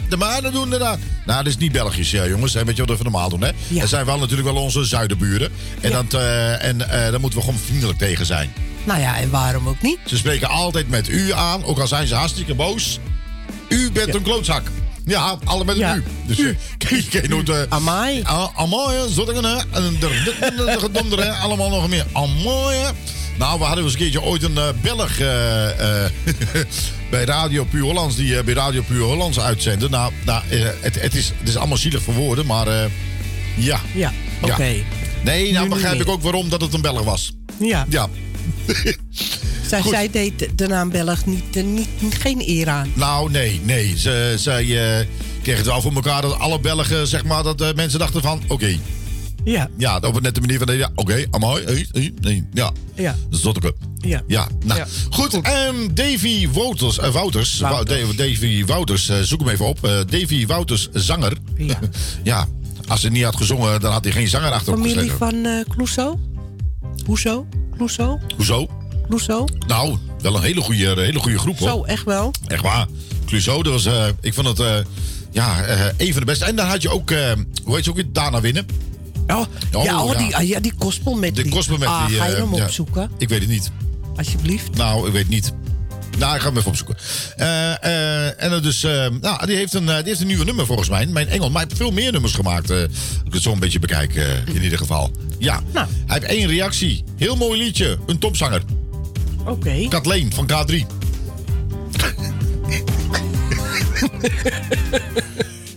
[0.09, 0.97] de maanden doen er daar.
[1.25, 2.53] Nou, dat is niet Belgisch, ja, jongens.
[2.53, 3.51] Weet je wat we normaal doen, hè?
[3.67, 3.79] Ja.
[3.79, 5.51] Dat zijn wel natuurlijk wel onze zuidenburen.
[5.81, 6.01] En, Ja.
[6.01, 8.53] dat, eh, en eh, daar moeten we gewoon vriendelijk tegen zijn.
[8.83, 9.99] Nou ja, en waarom ook niet?
[10.05, 12.99] Ze spreken altijd met u aan, ook al zijn ze hartstikke boos.
[13.69, 14.61] U bent een klootzak.
[15.05, 15.95] Ja, alle met een Ja.
[15.95, 16.03] u.
[16.27, 16.55] Dus eh,
[17.09, 17.49] kijk, nooit...
[17.49, 18.21] eh, Amai.
[18.23, 19.45] Ah, Amai, zottingen.
[19.71, 21.29] En de gedonder.
[21.29, 22.05] Allemaal nog meer.
[22.13, 22.77] Amai.
[23.39, 26.11] Nou, we hadden eens een keertje ooit een eh, Belg eh, eh,
[27.11, 28.15] bij Radio Puur Hollands...
[28.15, 29.91] die bij Radio Puur Hollands uitzenden.
[29.91, 32.67] Nou, nou het, het, is, het is allemaal zielig voor woorden, maar
[33.55, 33.79] ja.
[33.93, 34.63] Ja, oké.
[34.63, 34.83] Ja.
[35.23, 37.33] Nee, nou Nu begrijp ik ook waarom dat het een Belg was.
[37.59, 37.85] Ja.
[37.89, 38.09] Ja.
[39.89, 41.87] Zij, deed de naam Belg niet, niet,
[42.19, 42.91] geen eer aan.
[42.93, 43.97] Nou, nee, nee.
[43.97, 45.05] Ze, zij eh,
[45.41, 48.79] kregen het wel voor elkaar dat alle Belgen, zeg maar, dat mensen dachten van, oké.
[49.51, 49.69] Ja.
[49.77, 52.71] Ja, op net de manier van, ja, oké, amai, hey, nee, ja.
[52.95, 53.15] Ja.
[53.29, 53.75] Zotteke.
[53.97, 54.21] Ja.
[54.27, 54.79] Ja, nou.
[54.79, 54.85] Ja.
[55.09, 58.15] Goed, ehm, Davy Wouters, eh, Wouters, Wou- Wouters.
[58.17, 59.83] Da- Davy Wouters, eh, zoek hem even op.
[59.85, 61.33] Eh, Davy Wouters, zanger.
[61.57, 61.79] Ja.
[62.23, 62.47] ja,
[62.87, 66.17] als hij niet had gezongen, dan had hij geen zanger achter Familie van eh Clouseau?
[67.05, 67.45] Hoezo?
[67.75, 68.19] Clouseau?
[68.35, 68.67] Hoezo?
[69.07, 69.47] Clouseau?
[69.67, 71.69] Nou, wel een hele goede, hele goede groep, hoor.
[71.69, 72.33] Zo, echt wel.
[72.47, 72.87] Echt waar.
[73.25, 73.87] Clouseau, dat was,
[74.21, 74.85] ik vond het,
[75.31, 75.65] ja,
[75.97, 76.45] een van de beste.
[76.45, 77.09] En dan had je ook,
[77.63, 78.11] hoe heet ze ook weer?
[78.13, 78.65] Dana Winnen.
[79.29, 79.45] Oh,
[79.83, 80.17] ja, oh, ja.
[80.17, 80.73] Die, ah, ja, die
[81.15, 82.17] met De gospel met ah, die...
[82.17, 83.11] Ga je eh, hem opzoeken?
[83.17, 83.71] Ik weet het niet.
[84.15, 84.75] Alsjeblieft.
[84.75, 85.53] Nou, ik weet niet.
[86.19, 86.97] Nou, ik ga hem even opzoeken.
[87.35, 88.81] Eh, eh, en dus,
[89.21, 91.05] nou, die heeft, een, die heeft een nieuwe nummer volgens mij.
[91.05, 91.49] Mijn Engel.
[91.49, 92.69] Maar hij heeft veel meer nummers gemaakt.
[92.71, 92.81] als
[93.25, 95.11] ik het zo een beetje bekijk, eh, in ieder geval.
[95.37, 95.61] Ja.
[95.73, 95.87] Nou.
[96.05, 97.03] Hij heeft één reactie.
[97.17, 97.97] Heel mooi liedje.
[98.05, 98.61] Een topzanger.
[99.45, 99.87] Oké.
[99.89, 100.73] Kathleen van K3.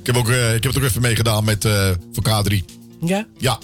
[0.00, 1.68] ik, heb ook, ik heb het ook even meegedaan met
[2.12, 2.81] van K3.
[3.04, 3.26] Ja?
[3.38, 3.58] Ja.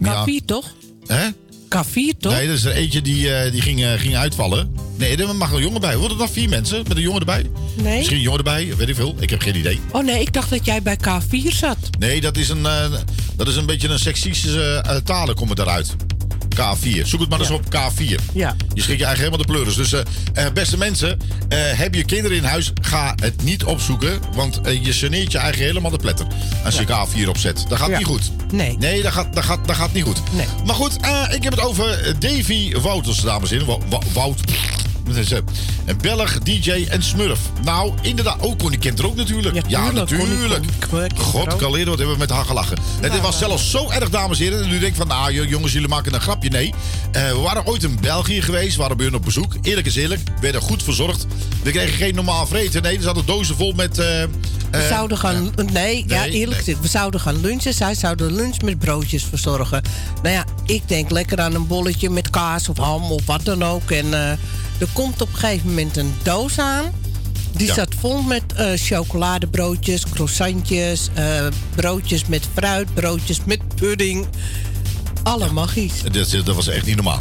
[0.00, 0.26] Ja.
[0.26, 0.74] K4 toch?
[1.06, 1.28] Hè?
[1.68, 2.32] K4 toch?
[2.32, 4.74] Nee, dat is er eentje die, eh, die ging, eh, ging uitvallen.
[4.96, 5.96] Nee, er mag wel een jongen bij.
[5.96, 7.50] Worden er nog vier mensen met een jongen erbij?
[7.82, 7.96] Nee.
[7.96, 9.14] Misschien een jongen erbij, weet ik veel.
[9.18, 9.80] Ik heb geen idee.
[9.90, 11.76] Oh nee, ik dacht dat jij bij K4 zat.
[11.98, 12.92] Nee, dat is een, eh,
[13.36, 15.96] dat is een beetje een seksistische uh, talen komen eruit.
[16.52, 17.02] K4.
[17.06, 18.14] Zoek het maar eens op K4.
[18.32, 18.56] Ja.
[18.74, 19.74] Je schrik je eigenlijk helemaal de pleuris.
[19.74, 21.18] Dus eh, eh, beste mensen,
[21.48, 24.18] eh, heb je kinderen in huis, ga het niet opzoeken.
[24.34, 26.26] Want je saneert je eigen helemaal de pletter.
[26.64, 27.64] Als je K4 opzet.
[27.68, 27.96] Dat gaat Ja.
[27.98, 28.30] niet goed.
[28.52, 28.76] Nee.
[28.78, 30.20] Nee, dat gaat, dat gaat, dat gaat niet goed.
[30.32, 30.46] Nee.
[30.66, 30.96] Maar goed,
[31.30, 33.66] ik heb het over Davy Wouters, dames en heren.
[33.72, 34.40] Wo- Wo- Wout.
[35.08, 35.36] Eh,
[35.86, 37.38] Een Belg, DJ en Smurf.
[37.64, 38.40] Nou, inderdaad.
[38.40, 39.62] Oh, Connie kent er ook natuurlijk.
[39.68, 40.64] Ja, natuurlijk.
[41.16, 41.58] God, ook.
[41.58, 42.76] kaleren, wat hebben we met haar gelachen.
[43.00, 44.62] En dit was zelfs zo erg, dames en heren.
[44.64, 46.48] En u denkt van, nou j- jongens, jullie maken een grapje.
[46.50, 46.74] Nee,
[47.12, 48.76] Eh, we waren ooit in België geweest.
[48.76, 49.54] We waren bij hun op bezoek.
[49.62, 50.20] Eerlijk is eerlijk.
[50.24, 51.26] We werden goed verzorgd.
[51.62, 52.82] We kregen geen normaal vreten.
[52.82, 53.98] Nee, er zaten dozen vol met...
[53.98, 54.06] eh,
[54.70, 55.52] We zouden gaan...
[55.72, 56.54] Nee, ja, eerlijk nee.
[56.54, 56.80] gezegd.
[56.80, 57.74] We zouden gaan lunchen.
[57.74, 59.82] Zij zouden lunch met broodjes verzorgen.
[60.22, 63.64] Nou ja, ik denk lekker aan een bolletje met kaas of ham of wat dan
[63.64, 63.90] ook.
[63.90, 64.38] En
[64.82, 66.84] er komt op een gegeven moment een doos aan.
[67.52, 67.74] Die Ja.
[67.74, 74.26] zat vol met eh, chocoladebroodjes, croissantjes, eh, broodjes met fruit, broodjes met pudding.
[75.22, 76.02] Alle magisch.
[76.12, 77.20] Dat, dat was echt niet normaal.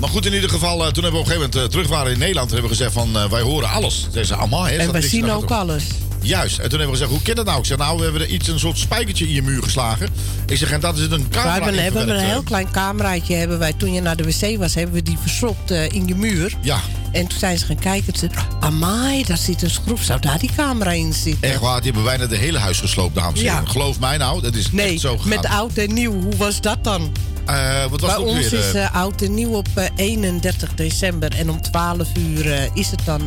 [0.00, 2.12] Maar goed, in ieder geval, eh, toen hebben we op een gegeven moment terug waren
[2.12, 4.08] in Nederland, hebben we gezegd van, wij horen alles.
[4.12, 5.84] Ze zei, allemaal, hè, En wij zien ook alles.
[6.22, 6.58] Juist.
[6.58, 7.58] En toen hebben we gezegd, hoe kan dat nou?
[7.58, 10.08] Ik zeg, nou, we hebben er iets, een soort spijkertje in je muur geslagen.
[10.46, 12.70] Ik zeg, en dat is het een We camera hebben, hebben we een heel klein
[12.70, 13.34] cameraatje.
[13.34, 16.14] Hebben wij, toen je naar de wc was, hebben we die verstopt eh, in je
[16.14, 16.56] muur.
[16.60, 16.80] Ja.
[17.12, 18.18] En toen zijn ze gaan kijken.
[18.18, 18.28] Ze
[18.60, 20.02] amai, daar zit een schroef.
[20.02, 21.50] Zou daar die camera in zitten?
[21.50, 23.52] Echt waar, die hebben bijna het hele huis gesloopt, dames en Ja.
[23.54, 23.68] heren.
[23.68, 25.28] Geloof mij nou, dat is Nee, echt zo gegaan.
[25.28, 26.22] met oud en nieuw.
[26.22, 27.12] Hoe was dat dan?
[27.46, 28.58] Eh, wat was Bij ons weer?
[28.58, 31.34] is eh, eh, oud en nieuw op eh, 31 december.
[31.38, 33.22] En om 12 uur is het dan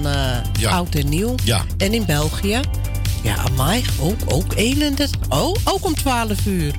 [0.60, 0.70] Ja.
[0.72, 1.36] oud en nieuw.
[1.44, 1.62] Ja.
[1.78, 2.60] En in België,
[3.24, 5.20] ja, amai, ook, ook 31.
[5.30, 6.74] Oh, ook om 12 uur.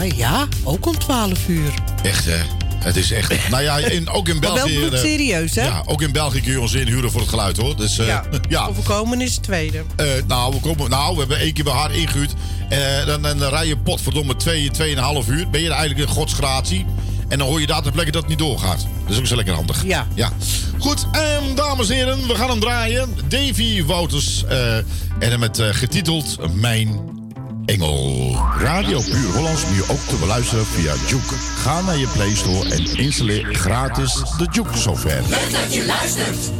[0.00, 1.74] Ah, ja, ook om 12 uur.
[2.02, 2.38] Echt, hè?
[2.82, 3.32] Het is echt.
[3.50, 4.84] Nou ja, in, ook in Maar wel België.
[5.32, 5.64] eh, hè?
[5.64, 7.76] Ja, ook in België kun je ons inhuren voor het geluid, hoor.
[7.76, 8.24] Dus, eh, Ja.
[8.48, 8.66] ja.
[8.66, 9.82] Overkomen is het tweede.
[9.96, 12.32] Eh, nou, we komen, nou, we hebben één keer bij haar ingehuurd.
[12.68, 15.50] Eh, dan, dan rij je potverdomme twee, tweeënhalf uur.
[15.50, 16.86] Ben je er eigenlijk in godsgratie.
[17.28, 18.86] En dan hoor je daar ter plekke dat het niet doorgaat.
[19.02, 19.84] Dat is ook zo lekker handig.
[19.86, 20.06] Ja.
[20.14, 20.32] ja.
[20.78, 23.08] Goed, ehm, dames en heren, we gaan hem draaien.
[23.28, 24.44] Davy Wouters.
[25.18, 27.00] en hem eh, getiteld Mijn
[27.66, 28.36] Engel.
[28.58, 31.34] Radio Puur Hollands nu ook te beluisteren via Juke.
[31.34, 35.22] Ga naar je Play Store en installeer gratis de Juke software.
[35.28, 36.50] Leuk dat je luistert.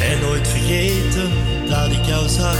[0.00, 1.30] En nooit vergeten
[1.68, 2.58] dat ik jou zag.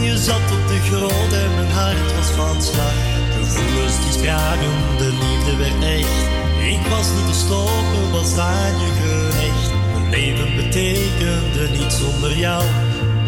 [0.00, 2.92] Je zat op de grond en mijn hart was van slag.
[3.38, 6.47] Gevoelens die spraken, de liefde werd echt.
[6.68, 9.72] Ik was niet te stoppen, was aan je gehecht.
[9.92, 12.64] Mijn leven betekende niet zonder jou.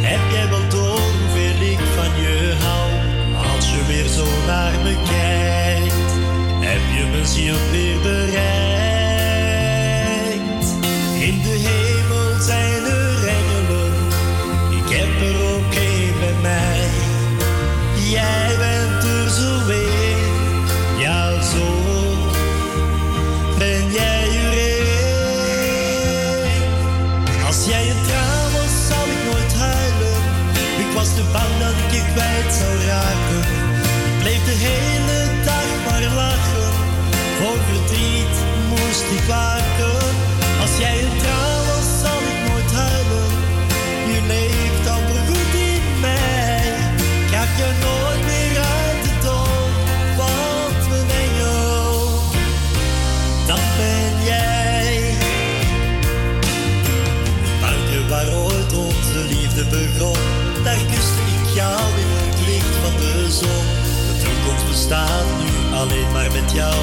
[0.01, 2.91] Heb jij wel door hoeveel ik van je hou?
[3.55, 6.11] Als je weer zo naar me kijkt,
[6.67, 8.41] heb je mijn ziel weer bereikt.
[11.29, 13.93] In de hemel zijn er engelen,
[14.71, 16.89] ik heb er ook één bij mij.
[18.11, 18.80] Jij bent
[32.61, 33.41] zou
[34.19, 36.73] bleef de hele dag maar lachen.
[37.39, 38.37] Voor verdriet
[38.69, 40.01] moest ik waken.
[40.61, 43.31] Als jij een traan was, zou ik nooit huilen.
[44.13, 46.63] Je leeft amper goed in mij.
[47.31, 49.75] Krijg je nooit meer uit de dood.
[50.21, 51.93] Want mijn engel,
[53.47, 55.15] dat ben jij.
[57.61, 60.30] Buiten waar ooit onze liefde begon,
[64.91, 66.75] bestaat nu alleen maar met jou,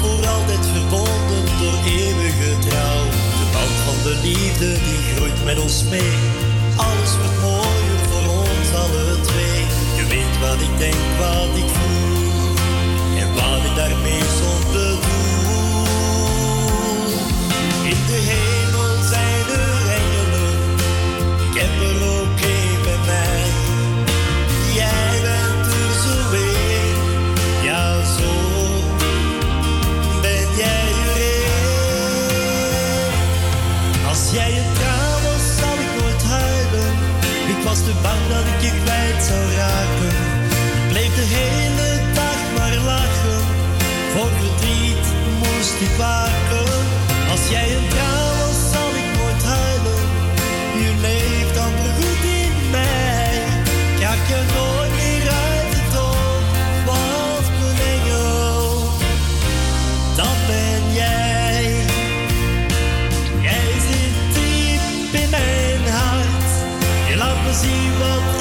[0.00, 3.04] voor altijd verbonden door eeuwige trouw.
[3.40, 6.12] De band van de liefde die groeit met ons mee,
[6.76, 9.60] alles wordt mooier voor ons alle twee.
[9.96, 12.54] Je weet wat ik denk, wat ik voel,
[13.20, 15.18] en wat ik daarmee zonder doe.
[17.84, 18.59] In de hemel
[38.60, 40.16] ik je kwijt zou raken.
[40.88, 43.40] Bleef de hele dag maar lachen,
[44.12, 45.06] voor verdriet
[45.38, 46.72] moest ik waken.
[47.30, 50.02] Als jij een trouw was, zal ik nooit huilen.
[50.82, 53.42] Je leeft dan goed in mij.
[54.00, 56.46] Ik je nooit meer uit de dood,
[56.86, 58.82] want mijn engel,
[60.16, 61.84] dat ben jij.
[63.40, 66.50] Jij zit diep in mijn hart,
[67.08, 68.39] je laat me zien wat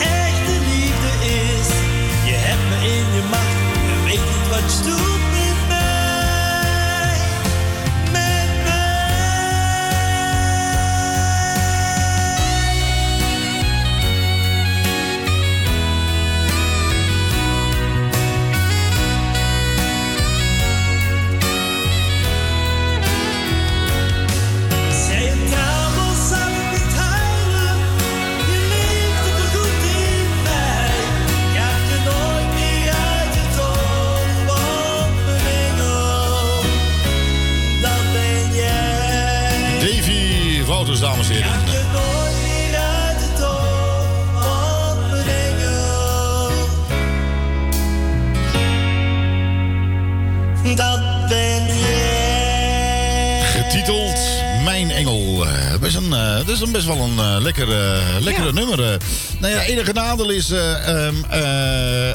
[56.95, 58.83] wel een eh, lekker, eh, lekkere nummer.
[58.93, 58.99] eh.
[59.39, 62.09] nou ja, enige nadeel is, eh, ehm, eh,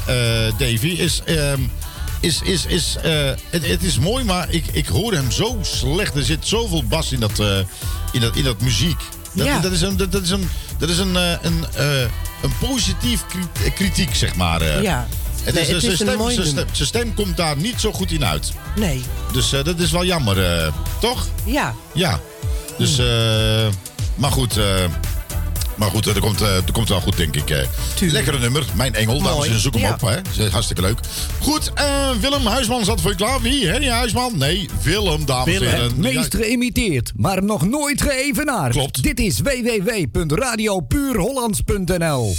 [0.47, 1.23] eh, Davy, is...
[1.25, 1.61] ehm,
[2.21, 3.13] is, is, is, eh,
[3.51, 6.15] het, het is mooi, maar ik, ik hoor hem zo slecht.
[6.17, 7.39] Er zit zoveel bas in dat,
[8.13, 9.01] in dat, in dat muziek.
[9.33, 9.59] Dat, Ja.
[9.61, 11.65] dat is een, dat, dat is een, dat is een, een,
[12.43, 14.83] een positief kri- kritiek, zeg maar.
[14.83, 15.07] Ja.
[15.43, 17.81] Het Nee, is, het zijn is een stem, zijn stem, zijn stem komt daar niet
[17.81, 18.53] zo goed in uit.
[18.77, 19.03] Nee.
[19.33, 21.27] Dus dat is wel jammer, toch?
[21.45, 21.75] Ja.
[21.95, 22.21] Ja.
[22.79, 23.07] Dus, eh,
[24.15, 24.57] maar goed.
[24.57, 24.65] eh,
[25.77, 27.51] maar goed, dat komt, eh, dat komt wel goed, denk ik.
[27.51, 27.66] eh.
[28.01, 29.15] Lekkere nummer, Mijn Engel.
[29.15, 29.47] Dames en Mooi.
[29.47, 29.93] heren, zoek hem Ja.
[29.93, 30.01] op.
[30.01, 30.16] Hè.
[30.51, 30.99] Hartstikke leuk.
[31.41, 31.73] Goed,
[32.20, 33.41] Willem Huisman zat voor je klaar.
[33.41, 33.66] Wie?
[33.69, 34.32] Henny Huisman?
[34.39, 35.93] Nee, Willem, dames en heren.
[35.97, 38.73] Meest geïmiteerd, maar nog nooit geëvenaard.
[38.73, 39.03] Klopt.
[39.03, 42.35] Dit is www.radiopuurhollands.nl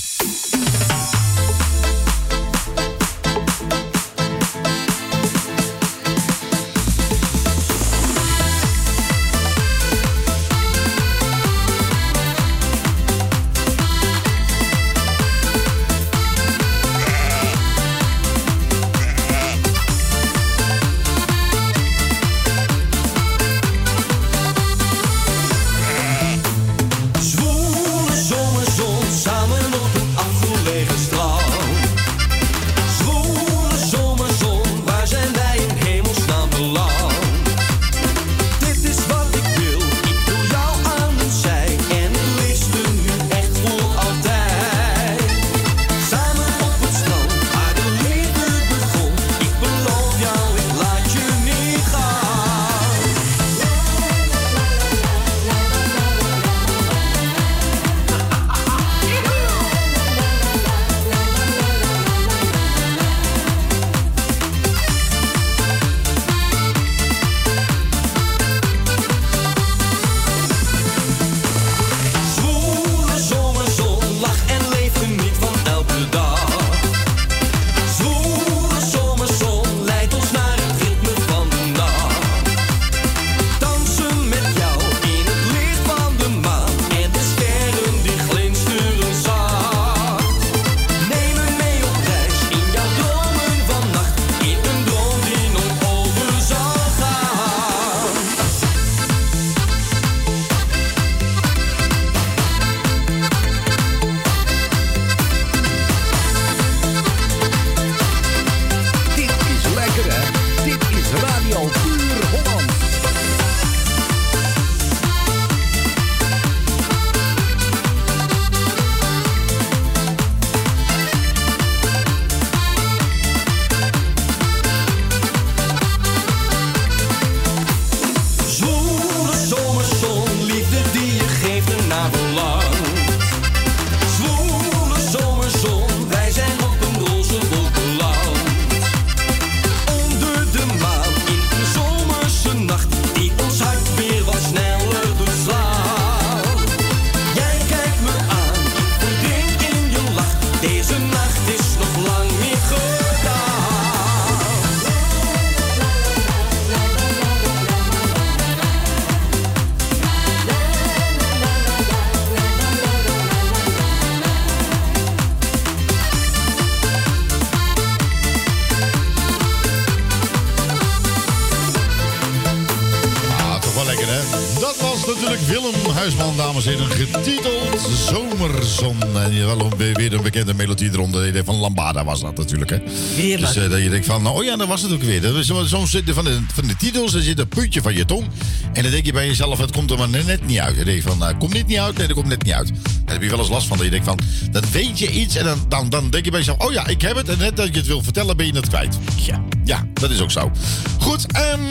[180.97, 182.69] melodie eronder, van Lambada was dat natuurlijk.
[182.69, 182.77] Hè?
[183.15, 183.53] Heerlijk.
[183.53, 185.22] Dus eh, dat je denkt van, oh ja, dat was het ook weer.
[185.22, 185.51] Dat is
[185.85, 188.27] zit er van de, van de titels, er zit een puntje van je tong.
[188.73, 190.76] En dan denk je bij jezelf, het komt er maar net niet uit.
[190.76, 191.97] Dan denk je van, uh, komt dit niet uit?
[191.97, 192.67] Nee, dat komt net niet uit.
[193.05, 193.77] Daar heb je wel eens last van.
[193.77, 194.19] Dat je denkt van,
[194.51, 197.01] dan weet je iets en dan, dan, dan denk je bij jezelf, oh ja, ik
[197.01, 197.30] heb het.
[197.30, 198.97] En net dat je het wil vertellen, ben je het kwijt.
[199.15, 200.51] Ja, ja dat is ook zo.
[200.99, 201.61] Goed, ehm,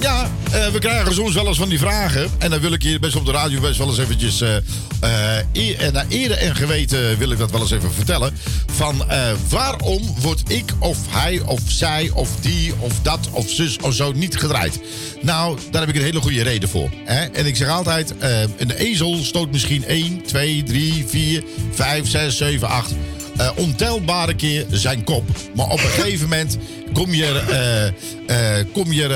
[0.00, 2.30] ja, eh, we krijgen soms wel eens van die vragen.
[2.38, 4.40] En dan wil ik hier best op de radio best wel eens eventjes...
[4.40, 8.36] e- en naar ere en geweten wil ik dat wel eens even vertellen.
[8.78, 13.78] Van eh, waarom wordt ik of hij of zij of die of dat of zus
[13.78, 14.80] of zo niet gedraaid?
[15.22, 16.90] Nou, daar heb ik een hele goede reden voor.
[17.04, 17.24] Hè?
[17.24, 22.36] En ik zeg altijd, eh, een ezel stoot misschien 1, 2, 3, 4, 5, 6,
[22.36, 22.94] 7, 8
[23.38, 25.24] eh, ontelbare keer zijn kop.
[25.54, 26.58] Maar op een gegeven moment
[26.92, 29.08] kom je, er, eh, eh, kom je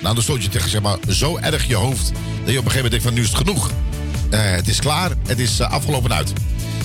[0.00, 2.12] nou dan stoot je tegen zeg maar, zo erg je hoofd...
[2.44, 3.70] dat je op een gegeven moment denkt van nu is het genoeg.
[4.30, 6.32] Het is klaar, het is afgelopen uit.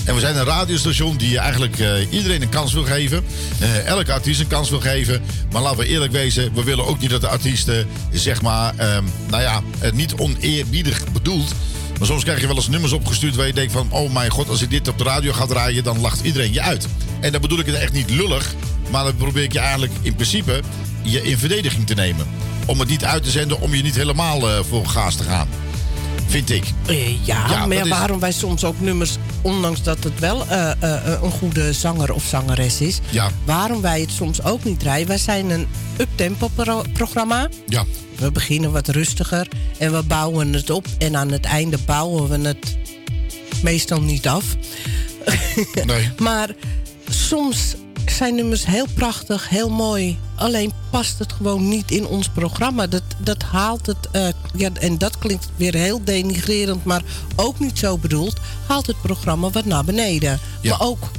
[0.06, 3.24] En we zijn een radiostation die eigenlijk eh, iedereen een kans wil geven.
[3.60, 5.22] Eh, elke artiest een kans wil geven.
[5.52, 9.04] Maar laten we eerlijk wezen, we willen ook niet dat de artiesten, zeg maar, ehm,
[9.30, 11.54] nou ja, het niet oneerbiedig bedoeld.
[11.98, 13.88] Maar soms krijg je wel eens nummers opgestuurd waar je denkt van...
[13.92, 16.62] oh mijn god, als ik dit op de radio ga draaien, dan lacht iedereen je
[16.62, 16.88] uit.
[17.20, 18.54] En dan bedoel ik het echt niet lullig.
[18.92, 20.62] Maar dan probeer ik je eigenlijk in principe
[21.02, 22.28] je in verdediging te nemen.
[22.66, 25.48] Om het niet uit te zenden, om je niet helemaal eh, voor gaas te gaan.
[26.34, 26.64] Vind ik.
[26.86, 30.20] Eh, ja, Ja, maar ja, dat is- waarom wij soms ook nummers, ondanks dat het
[30.20, 33.32] wel eh, eh, een goede zanger of zangeres is, Ja.
[33.46, 35.08] waarom wij het soms ook niet draaien.
[35.08, 37.50] Wij zijn een uptempo pro- programma.
[37.68, 37.84] Ja.
[38.16, 39.48] We beginnen wat rustiger
[39.78, 40.88] en we bouwen het op.
[40.98, 42.78] En aan het einde bouwen we het
[43.64, 44.44] meestal niet af.
[45.86, 46.10] Nee.
[46.30, 46.50] maar
[47.10, 47.76] soms
[48.10, 50.20] zijn nummers heel prachtig, heel mooi.
[50.36, 52.88] Alleen past het gewoon niet in ons programma.
[52.88, 57.02] Dat, dat haalt het, eh, ja, en dat klinkt weer heel denigrerend, maar
[57.36, 58.38] ook niet zo bedoeld.
[58.68, 60.40] Haalt het programma wat naar beneden.
[60.62, 60.70] Ja.
[60.78, 61.12] Maar ook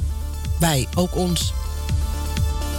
[0.59, 1.53] wij, ook ons.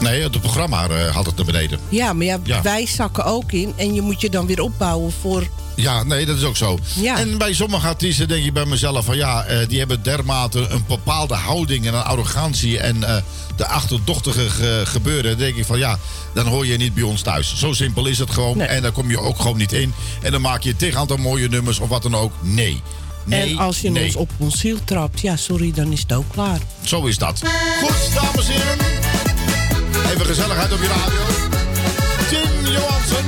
[0.01, 1.79] Nee, het programma eh, had het naar beneden.
[1.89, 2.63] Ja, maar ja, Ja.
[2.63, 3.73] wij zakken ook in.
[3.77, 5.49] En je moet je dan weer opbouwen voor.
[5.77, 6.79] Ja, nee, dat is ook zo.
[6.95, 7.19] Ja.
[7.19, 10.85] En bij sommige artiesten denk ik bij mezelf van ja, eh, die hebben dermate een
[10.89, 13.17] bepaalde houding en een arrogantie en eh,
[13.57, 15.31] de achterdochtige ge- gebeuren.
[15.31, 15.99] Dan denk ik van ja,
[16.35, 17.55] dan hoor je niet bij ons thuis.
[17.57, 18.61] Zo simpel is het gewoon.
[18.61, 19.93] En dan kom je ook gewoon niet in.
[20.23, 22.33] En dan maak je tegen aantal mooie nummers of wat dan ook.
[22.41, 22.83] Nee.
[23.25, 24.05] Nee, en als je nee.
[24.05, 26.59] ons op ons ziel trapt, ja, sorry, dan is het ook klaar.
[26.85, 27.41] Zo is dat.
[27.83, 28.79] Goed, dames en heren.
[30.13, 31.21] Even gezelligheid op je radio.
[32.29, 33.25] Tim Johansen,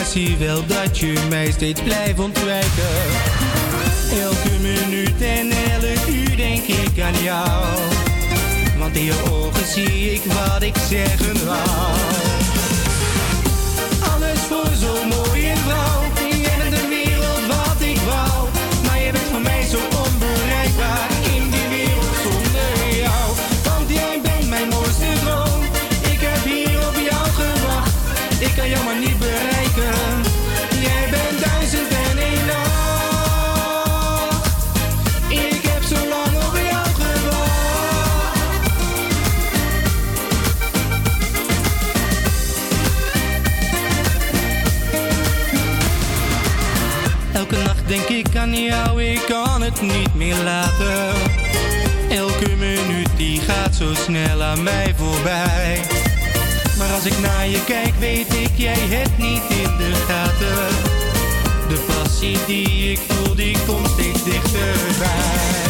[0.00, 2.94] maar zie wel dat je mij steeds blijft ontwijken.
[4.22, 7.64] Elke minuut en elk uur denk ik aan jou.
[8.78, 11.58] Want in je ogen zie ik wat ik zeggen wou.
[14.14, 14.89] Alles voor zo'n
[49.30, 51.14] kan het niet meer laten.
[52.08, 55.80] Elke minuut die gaat zo snel aan mij voorbij.
[56.78, 60.68] Maar als ik naar je kijk, weet ik, jij hebt niet in de gaten.
[61.68, 65.60] De passie die ik voel, die komt steeds dichterbij.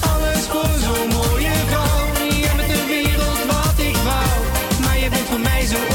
[0.00, 2.26] Alles voor zo'n mooie vrouw.
[2.40, 4.30] Jij bent de wereld wat ik wou.
[4.80, 5.89] Maar je bent voor mij zo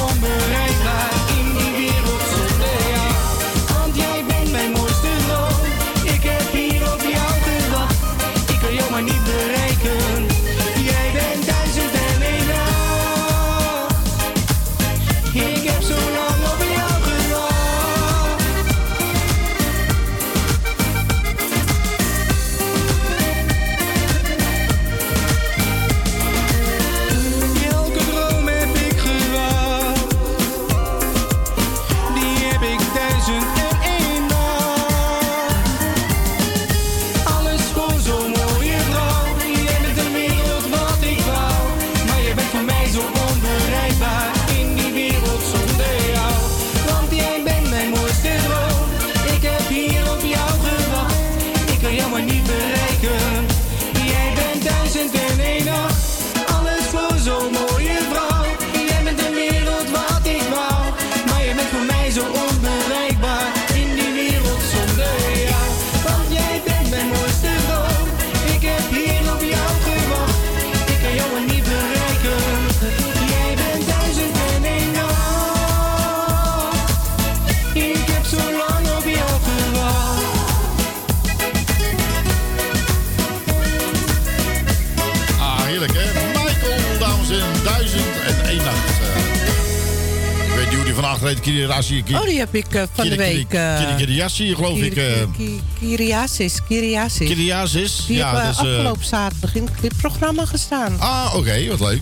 [92.13, 93.53] Oh, die heb ik eh, van de week.
[93.53, 94.95] eh, Kirirashi, geloof ik.
[94.95, 95.03] eh
[95.37, 97.27] Ki- Kyriasis, Kyriasis.
[97.27, 100.99] Kyriasis, Die ja, dus, eh, afgelopen zaterdag in dit programma gestaan.
[100.99, 102.01] Ah, oké, wat leuk.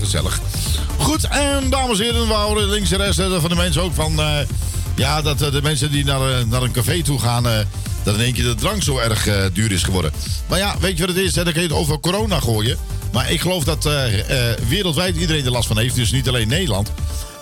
[0.00, 0.40] Gezellig.
[0.98, 4.20] Goed, en dames en heren, we houden links en rechts van de mensen ook van...
[4.96, 7.42] ja, dat de mensen die naar, naar een café toe gaan...
[8.02, 10.12] dat in één keer de drank zo erg duur is geworden.
[10.48, 11.34] Maar ja, weet je wat het is?
[11.34, 11.44] Hè?
[11.44, 12.76] Dan kun je het over corona gooien.
[13.14, 15.94] Maar ik geloof dat eh, eh, wereldwijd iedereen er last van heeft.
[15.94, 16.92] Dus niet alleen Nederland.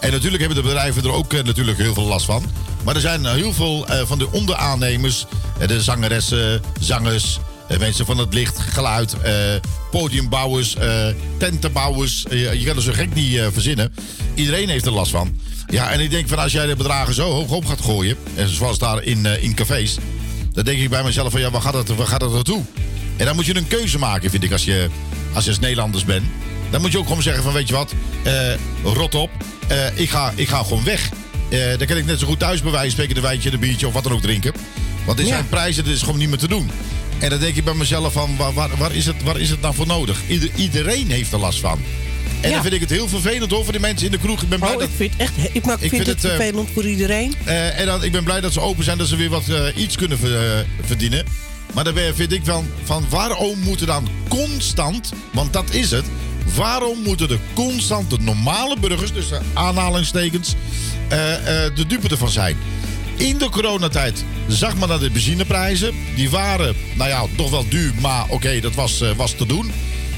[0.01, 2.45] En natuurlijk hebben de bedrijven er ook eh, natuurlijk heel veel last van.
[2.85, 5.27] Maar er zijn heel veel van de onderaannemers...
[5.67, 7.39] de zangeressen, zangers...
[7.79, 9.17] mensen van het licht, geluid,
[9.91, 10.77] podiumbouwers,
[11.39, 12.25] tentenbouwers.
[12.31, 13.95] Je- kan er zo gek niet verzinnen.
[14.35, 15.41] Iedereen heeft er last van.
[15.67, 18.17] Ja, en ik denk van als jij de bedragen zo hoog op gaat gooien...
[18.35, 19.97] en zoals daar in, in cafés...
[20.53, 22.45] dan denk ik bij mezelf van ja, waar gaat het, waar gaat?
[23.17, 24.89] En dan moet je een keuze maken, vind ik, als je
[25.33, 26.25] als, je als Nederlanders bent.
[26.71, 28.33] Dan moet je ook gewoon zeggen van weet je wat, eh,
[28.85, 29.31] rot op.
[29.69, 31.09] Eh, ik, ga, ik ga gewoon weg.
[31.49, 33.59] Eh, dan kan ik net zo goed thuis bij wijze van spreken een wijntje, een
[33.61, 34.53] biertje of wat dan ook drinken.
[35.05, 36.71] Want dit zijn prijzen, dit is gewoon niet meer te doen.
[37.19, 39.61] En dan denk ik bij mezelf van waar, waar, waar, is, het, waar is het
[39.61, 40.21] nou voor nodig?
[40.29, 41.79] Ieder, iedereen heeft er last van.
[42.41, 42.55] En Ja.
[42.55, 44.43] dan vind ik het heel vervelend hoor voor de mensen in de kroeg.
[44.43, 46.33] Ik ben blij Oh, dat, ik vind, echt, ik, maar ik Ik vind, vind het,
[46.33, 47.35] vervelend voor iedereen.
[47.45, 49.45] en dan, ik ben blij dat ze open zijn, dat ze weer wat
[49.77, 51.25] iets kunnen ver- verdienen.
[51.73, 56.05] Maar ben- vind ik van, van waarom moeten dan constant, want dat is het,
[56.55, 57.39] waarom moeten de
[58.21, 60.55] normale burgers, dus de aanhalingstekens,
[61.09, 62.57] eh, eh, de dupe ervan zijn?
[63.17, 67.93] In de coronatijd zag men dat de benzineprijzen, die waren, nou ja, toch wel duur,
[68.01, 69.73] maar oké, dat was, eh, was te doen.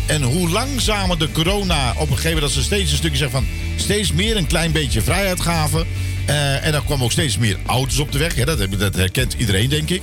[0.06, 3.42] En hoe langzamer de corona op een gegeven moment, dat ze steeds een stukje zeggen
[3.42, 5.86] van steeds meer een klein beetje vrijheid gaven.
[6.24, 8.34] Eh, en dan kwam ook steeds meer auto's op de weg.
[8.34, 10.02] Dat, dat herkent iedereen, denk ik.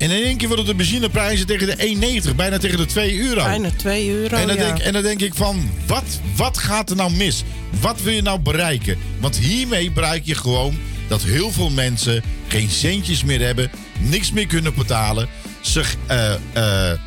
[0.00, 3.44] En in één keer worden de benzineprijzen tegen de 1,90, bijna tegen de 2 euro.
[3.44, 4.36] Bijna 2 euro.
[4.36, 4.64] En dan, ja.
[4.64, 7.44] denk, en dan denk ik van, wat, wat gaat er nou mis?
[7.80, 8.98] Wat wil je nou bereiken?
[9.18, 10.78] Want hiermee bereik je gewoon
[11.08, 15.28] dat heel veel mensen geen centjes meer hebben, niks meer kunnen betalen.
[15.60, 15.96] zich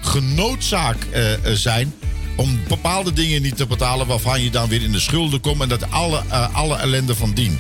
[0.02, 1.94] genoodzaak eh, zijn
[2.36, 5.70] om bepaalde dingen niet te betalen waarvan je dan weer in de schulden komt en
[5.70, 7.60] dat alle, alle ellende van dien.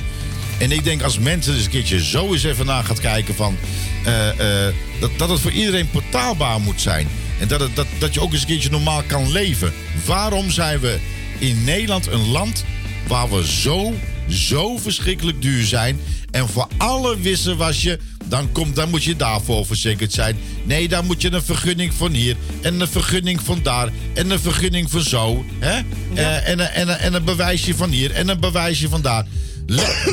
[0.63, 3.57] En ik denk als mensen eens een keertje zo eens even naar gaat kijken van
[4.05, 7.07] eh, eh, dat, dat het voor iedereen betaalbaar moet zijn.
[7.39, 9.73] En dat, het, dat, dat je ook eens een keertje normaal kan leven.
[10.05, 10.99] Waarom zijn we
[11.39, 12.65] in Nederland een land
[13.07, 13.93] waar we zo,
[14.29, 15.99] zo verschrikkelijk duur zijn.
[16.31, 20.37] En voor alle wissen was je, dan, komt, dan moet je daarvoor verzekerd zijn.
[20.63, 22.35] Nee, dan moet je een vergunning van hier.
[22.61, 23.89] En een vergunning van daar.
[24.13, 25.45] En een vergunning van zo.
[25.59, 25.81] Hè?
[26.13, 28.11] Eh, en, en, een- en een bewijsje van hier.
[28.11, 29.25] En een bewijsje van daar.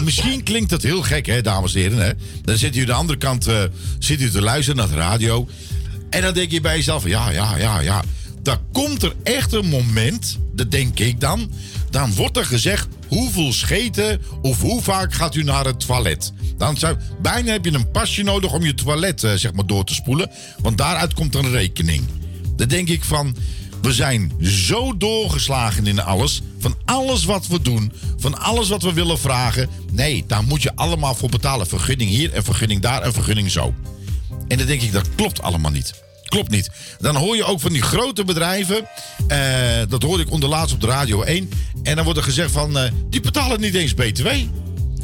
[0.04, 1.98] Misschien klinkt dat heel gek, hè, dames en heren.
[1.98, 2.10] Hè?
[2.42, 3.62] Dan zit u aan de andere kant eh,
[3.98, 5.48] zit u te luisteren naar de radio.
[6.10, 8.02] En dan denk je bij jezelf: ja, ja, ja, ja.
[8.42, 11.50] Dan komt er echt een moment, dat denk ik dan.
[11.90, 16.32] Dan wordt er gezegd: hoeveel scheten of hoe vaak gaat u naar het toilet?
[16.56, 19.84] Dan zou, bijna heb je een pasje nodig om je toilet eh, zeg maar door
[19.84, 20.30] te spoelen.
[20.58, 22.04] Want daaruit komt een rekening.
[22.56, 23.36] Dan denk ik van.
[23.82, 26.42] We zijn zo doorgeslagen in alles.
[26.58, 27.92] Van alles wat we doen.
[28.18, 29.68] Van alles wat we willen vragen.
[29.92, 31.66] Nee, daar moet je allemaal voor betalen.
[31.66, 33.74] Vergunning hier en vergunning daar en vergunning zo.
[34.48, 35.94] En dan denk ik, dat klopt allemaal niet.
[36.24, 36.70] Klopt niet.
[36.98, 38.88] Dan hoor je ook van die grote bedrijven.
[39.28, 39.38] eh,
[39.88, 41.50] dat hoorde ik onderlaatst op de Radio 1.
[41.82, 44.28] En dan wordt er gezegd van, eh, die betalen niet eens BTW.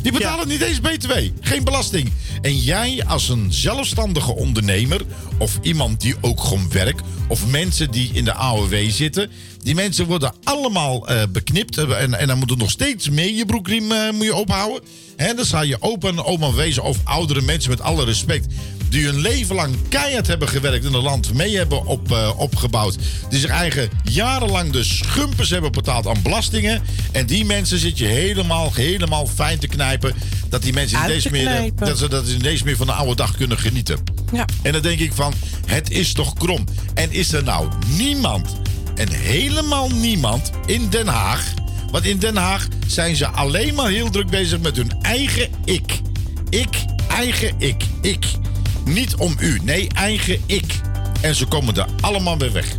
[0.06, 1.12] Die betalen niet eens BTW.
[1.40, 2.12] Geen belasting.
[2.42, 5.00] En jij als een zelfstandige ondernemer...
[5.38, 7.02] of iemand die ook gewoon werkt...
[7.28, 9.30] of mensen die in de AOW zitten...
[9.62, 11.78] die mensen worden allemaal eh, beknipt.
[11.78, 14.82] eh, En, en dan moet er nog steeds meer je broekriem eh, moet je ophouden.
[15.16, 16.82] En dan sta je opa en oma wezen...
[16.82, 18.46] of oudere mensen met alle respect...
[18.88, 20.84] die hun leven lang keihard hebben gewerkt...
[20.84, 22.96] in het land mee hebben op, eh, opgebouwd.
[23.28, 26.82] Die zich eigen jarenlang de schumpers hebben betaald aan belastingen.
[27.12, 30.14] En die mensen zit je helemaal, helemaal fijn te knijpen...
[30.48, 32.86] dat die mensen te eens meer, eh, dat ze, dat ze niet eens meer van
[32.86, 33.98] de oude dag kunnen genieten.
[34.32, 34.44] Ja.
[34.62, 35.34] En dan denk ik van,
[35.66, 36.64] het is toch krom.
[36.94, 38.56] En is er nou niemand,
[38.94, 41.44] en helemaal niemand in Den Haag...
[41.90, 46.00] want in Den Haag zijn ze alleen maar heel druk bezig met hun eigen ik.
[46.50, 48.26] Ik, eigen ik, ik.
[48.86, 50.80] Niet om u, nee, eigen ik.
[51.20, 52.76] En ze komen er allemaal weer weg.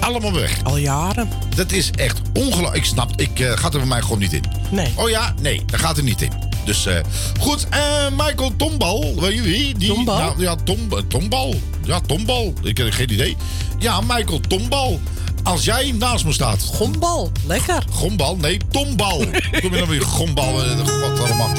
[0.00, 0.64] Allemaal weer weg.
[0.64, 1.28] Al jaren.
[1.54, 2.76] Dat is echt ongelooflijk.
[2.76, 4.44] Ik snap, ik eh, gaat er bij mij gewoon niet in.
[4.70, 4.92] Nee.
[4.94, 6.32] Oh ja, nee, dat gaat er niet in.
[6.64, 6.96] Dus eh,
[7.40, 7.80] goed, eh,
[8.10, 9.20] Michael Tombal.
[9.20, 9.78] Weet je wie?
[9.78, 10.18] Die, Tombal?
[10.18, 10.78] Nou, ja, Tom,
[11.08, 11.54] Tombal.
[11.84, 12.52] Ja, Tombal.
[12.62, 13.36] Ik heb geen idee.
[13.78, 15.00] Ja, Michael Tombal.
[15.42, 16.62] Als jij naast me staat.
[16.74, 17.84] Gombal, lekker.
[17.90, 18.36] Gombal?
[18.36, 19.18] Nee, Tombal.
[19.62, 20.52] Kom je dan weer Gombal?
[20.52, 21.50] Wat allemaal.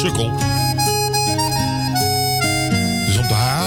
[0.00, 0.60] Sukkel.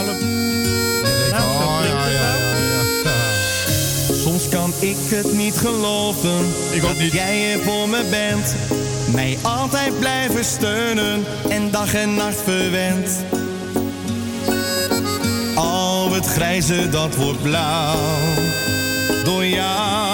[0.09, 2.55] Oh, ja, ja, ja,
[3.03, 4.13] ja.
[4.13, 8.55] Soms kan ik het niet geloven dat jij er voor me bent.
[9.13, 13.09] Mij altijd blijven steunen en dag en nacht verwend.
[15.55, 17.95] Al het grijze dat wordt blauw
[19.23, 20.04] door jou.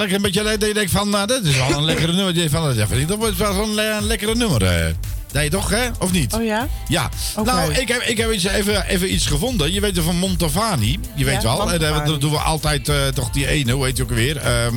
[0.00, 2.34] Lekker een beetje dat je denkt van, nou, dat is wel een lekkere nummer.
[2.34, 4.62] Je van, ja, vind ik, dat wordt wel zo'n le- een lekkere nummer.
[4.64, 4.86] eh.
[5.32, 5.88] Nee, toch, hè?
[5.98, 6.32] Of niet?
[6.34, 6.68] Oh ja?
[6.88, 7.08] Ja.
[7.44, 9.72] Nou, ik heb, ik heb iets, even, even iets gevonden.
[9.72, 10.98] Je weet er van Montavani.
[11.14, 11.52] Je weet Ja, wel.
[11.52, 11.96] hè, Montavani.
[11.98, 13.72] Dat, dat doen we altijd eh, toch die ene.
[13.72, 14.36] Hoe heet die ook alweer?
[14.36, 14.74] Ehm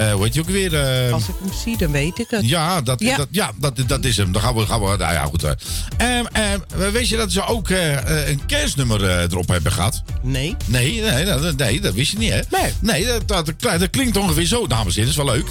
[0.00, 0.74] eh, hoe heet die ook weer?
[1.04, 2.48] Ehm, Als ik hem zie, dan weet ik het.
[2.48, 3.16] ja, dat, Ja.
[3.16, 4.32] Dat, ja dat, dat is hem.
[4.32, 5.44] Dan gaan we, gaan we nou ja, goed.
[5.44, 5.50] eh.
[5.96, 6.58] Ehm, ehm,
[6.92, 10.02] weet je dat ze ook eh, eh, een kerstnummer eh, erop hebben gehad?
[10.22, 10.56] Nee.
[10.64, 12.40] Nee, nee, dat, nee, dat wist je niet, hè?
[12.50, 12.72] Nee.
[12.80, 15.16] Nee, dat, dat, klinkt ongeveer zo, dames en heren.
[15.16, 15.48] Dat is wel leuk.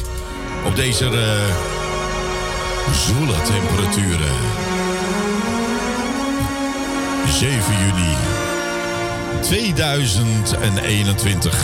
[0.66, 1.12] Op deze eh
[3.08, 4.32] zoele temperaturen.
[7.40, 8.16] 7 juni
[9.42, 11.56] 2021.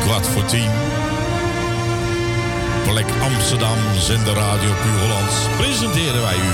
[0.00, 0.68] Kwart voor tien.
[2.88, 5.04] Plek Amsterdam, zender Radio Puur.
[5.56, 6.52] Presenteren wij u...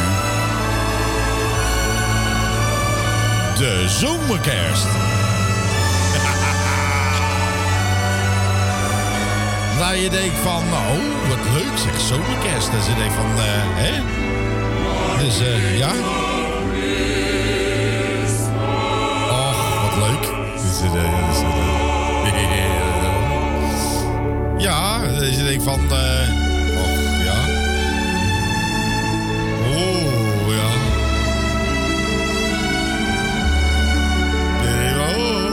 [3.59, 4.86] De zomerkerst.
[9.78, 10.98] Nou, je denkt van, nou,
[11.28, 12.70] wat leuk zeg, zomerkerst.
[12.70, 13.44] Dus je denkt van, eh,
[13.82, 14.02] hè?
[15.24, 15.90] Dus, eh, ja.
[19.31, 20.32] Och, wat leuk.
[20.62, 21.40] Dus, eh,
[25.21, 26.29] ja, dus je denkt van, eh,
[26.83, 27.39] och, ja.
[29.71, 30.71] Oh, ja.
[34.65, 35.51] Eh, oh.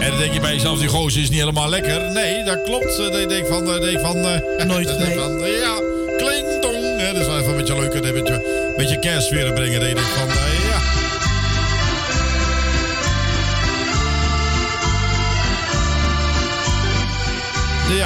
[0.00, 2.10] En dan denk je bij jezelf, die gozer is niet helemaal lekker.
[2.12, 2.98] Nee, dat klopt.
[2.98, 3.74] Eh, Dat je denkt van...
[3.74, 5.74] eh, denk van eh, Nooit dat van, eh, Ja,
[6.16, 6.98] kling dong.
[7.12, 7.94] Dat is wel even een beetje leuk.
[7.94, 9.80] Een beetje, een beetje kerstsfeer brengen.
[9.80, 10.28] Dat je denkt van...
[10.28, 10.47] eh,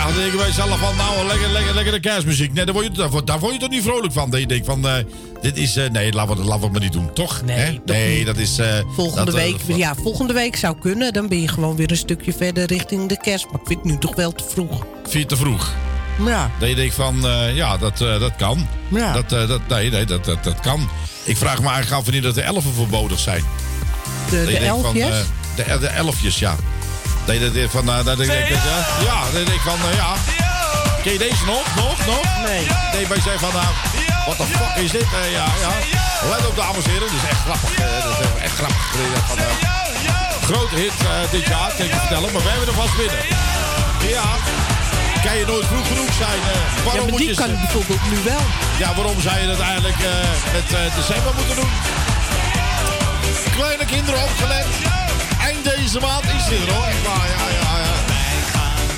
[0.03, 0.09] ja.
[0.09, 2.53] Dan denk je bij jezelf van, nou, lekker, lekker, lekker de kerstmuziek.
[2.53, 4.31] Nee, daar word je, daar, daar word je toch niet vrolijk van.
[4.31, 4.95] Dat je denkt van, eh,
[5.43, 7.13] dit is, eh, nee, laten we, laten we het maar niet doen.
[7.13, 7.43] Toch?
[7.45, 8.59] Nee, nee dat is...
[8.59, 11.13] eh, Volgende dat, week, ja, volgende week zou kunnen.
[11.13, 13.45] Dan ben je gewoon weer een stukje verder richting de kerst.
[13.51, 14.87] Maar ik vind het nu toch wel te vroeg.
[15.03, 15.73] Vind je te vroeg?
[16.27, 16.51] Ja.
[16.59, 17.17] Dat je denkt van,
[17.55, 18.67] ja, dat, dat kan.
[18.89, 19.13] Ja.
[19.13, 20.89] Dat, dat, nee, nee, dat, dat, dat kan.
[21.25, 23.45] Ik vraag me eigenlijk af wanneer dat de elfen verbodig zijn.
[24.31, 25.25] De, Dat de je denkt van, elfjes?
[25.57, 26.57] de, de elfjes, ja.
[27.27, 27.89] Nee, dat is van...
[27.89, 30.13] eh, dat ik denk, dat, ja, ja, dat ik van, eh, ja.
[31.03, 31.65] Ken je deze nog?
[31.77, 32.07] Nog?
[32.07, 32.25] Nog?
[32.47, 32.67] Nee.
[32.93, 33.67] Nee, wij zijn van, nou,
[34.27, 35.03] what the fuck is dit?
[35.21, 35.73] Eh, ja, ja.
[36.31, 37.09] Let op, dames en heren.
[37.09, 37.71] Dat is echt grappig.
[37.79, 38.85] eh, dat is echt grappig.
[38.95, 39.45] Eh, Van, eh,
[40.49, 42.33] grote hit eh, dit jaar, kan ik je vertellen.
[42.33, 43.19] Maar wij hebben er vast binnen.
[44.17, 44.25] Ja.
[45.25, 46.41] Kan je nooit vroeg genoeg zijn.
[46.53, 47.35] eh, Ja, waarom maar moet je...
[47.35, 48.45] kan ik bijvoorbeeld nu wel.
[48.79, 51.71] Ja, waarom zou je dat eigenlijk eh, met eh, december moeten doen?
[53.57, 54.67] Kleine kinderen opgelet.
[55.53, 56.87] Eind deze maand is dit er hoor.
[56.87, 57.95] Ja, ja, ja.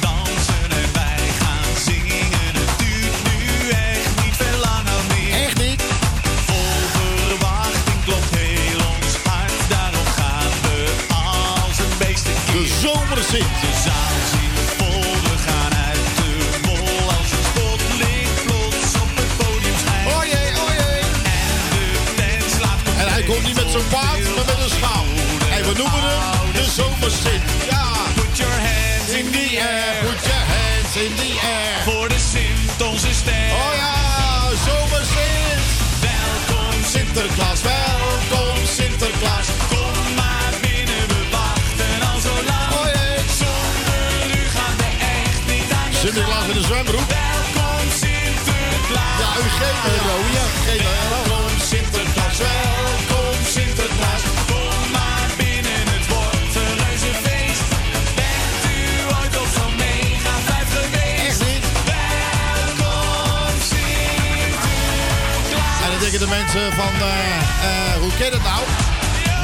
[0.00, 2.54] dansen en wij gaan zingen.
[2.60, 5.32] Het duurt nu echt niet veel langer meer.
[5.44, 5.82] Echt niet?
[6.46, 9.60] Vol verwachting klopt heel ons hart.
[9.68, 10.78] Daarom gaan we
[11.10, 13.52] als een beest een De zomer zit.
[13.64, 16.30] De zaal zit vol, we gaan uit de
[16.66, 16.98] bol.
[17.18, 20.06] Als het spotlicht plots op het podium schijnt.
[20.14, 21.02] Oh jee, oh jee.
[21.38, 21.86] En de
[22.18, 25.06] tent slaat En hij komt niet met zo'n paard, maar met een schaal.
[25.56, 26.43] En we noemen hem
[26.74, 27.42] de zomerzit.
[27.70, 27.86] Ja.
[28.14, 31.82] Put your hands In the air, put your hands in the air.
[31.84, 33.48] Voor de Sint, onze ster.
[33.52, 33.94] Oh ja,
[34.66, 35.62] zomerzit.
[36.08, 39.46] Welkom Sinterklaas, welkom Sinterklaas.
[39.68, 42.70] Kom maar binnen, we wachten al zo lang.
[42.78, 43.18] Oh jee.
[43.40, 47.08] Zonder u gaan we echt niet aan de Sinterklaas in de zwembroek.
[47.08, 49.18] Welkom Sinterklaas.
[49.22, 50.44] Ja, u geeft een rode.
[50.66, 51.03] Geef
[66.54, 67.36] van, eh,
[67.68, 68.62] eh, hoe ken het nou?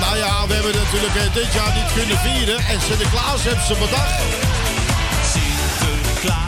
[0.01, 2.59] Nou ja, we hebben natuurlijk eh, dit jaar niet kunnen vieren.
[2.59, 4.21] En Sinterklaas heeft ze bedacht.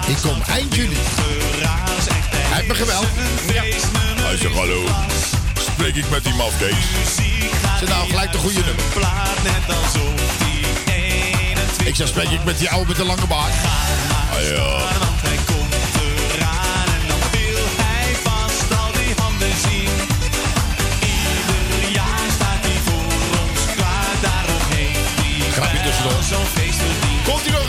[0.06, 0.96] Ik kom eind juli.
[0.96, 3.06] Hij heeft me gebeld.
[4.20, 4.84] Hij zegt hallo.
[5.72, 6.84] Spreek ik met die mafkees?
[7.78, 8.84] Zit nou gelijk de goede nummer.
[8.94, 13.26] Plaat net alsof die 21 Ik zeg, spreek ik met die oude met de lange
[13.26, 13.52] baard.
[14.32, 15.21] Ah ja.
[26.32, 27.61] Zo'n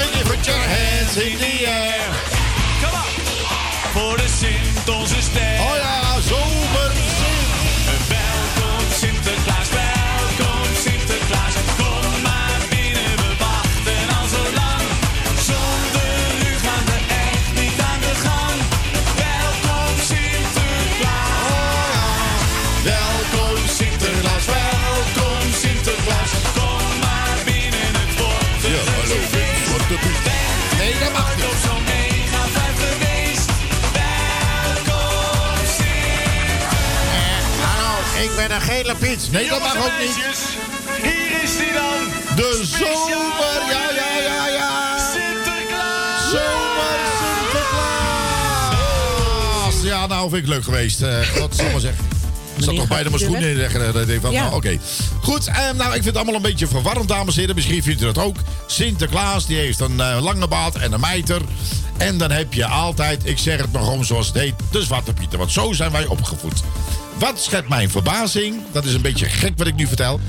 [38.54, 39.28] een gele Piet.
[39.32, 40.16] Nee, dat mag ook niet.
[41.02, 42.36] Hier is hij dan.
[42.36, 44.98] De zomer, ja, ja, ja, ja.
[45.14, 46.22] Sinterklaas.
[46.32, 47.00] Zomer
[48.14, 49.84] Sinterklaas.
[49.84, 51.02] Ja, nou vind ik leuk geweest.
[51.02, 52.06] Eh wat zal maar zeggen.
[52.56, 53.94] Ik zat nog bijna mijn schoenen in leggen.
[53.94, 54.44] Dat ik van, Ja.
[54.44, 54.78] nou, oké.
[55.22, 57.56] Goed, eh, nou, ik vind het allemaal een beetje verwarrend, dames en heren.
[57.56, 58.36] Misschien vindt u dat ook.
[58.68, 61.42] Sinterklaas, die heeft een eh, lange baard en een mijter.
[61.98, 65.14] En dan heb je altijd, ik zeg het maar gewoon zoals het heet, de Zwarte
[65.14, 65.38] Pieter.
[65.38, 66.64] Want zo zijn wij opgevoed.
[67.24, 70.20] Wat schept mijn verbazing, dat is een beetje gek wat ik nu vertel.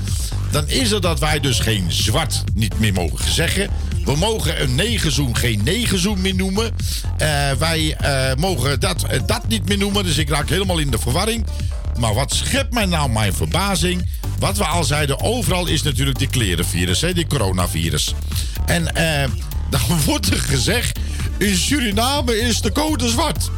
[0.51, 3.69] Dan is het dat wij dus geen zwart niet meer mogen zeggen.
[4.05, 6.75] We mogen een negenzoen geen negenzoen meer noemen.
[7.17, 10.03] Eh, wij eh, mogen dat, eh, dat niet meer noemen.
[10.03, 11.45] Dus ik raak helemaal in de verwarring.
[11.99, 14.09] Maar wat schept mij nou mijn verbazing?
[14.39, 18.13] Wat we al zeiden, overal is natuurlijk die klerenvirus, hè, die coronavirus.
[18.65, 18.83] En
[19.69, 20.99] dan wordt er gezegd,
[21.37, 23.49] in Suriname is de code zwart.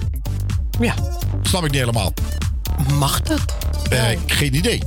[0.80, 0.94] Ja.
[1.42, 2.14] Snap ik niet helemaal.
[2.94, 3.56] Mag dat?
[3.90, 4.82] Eh, geen idee.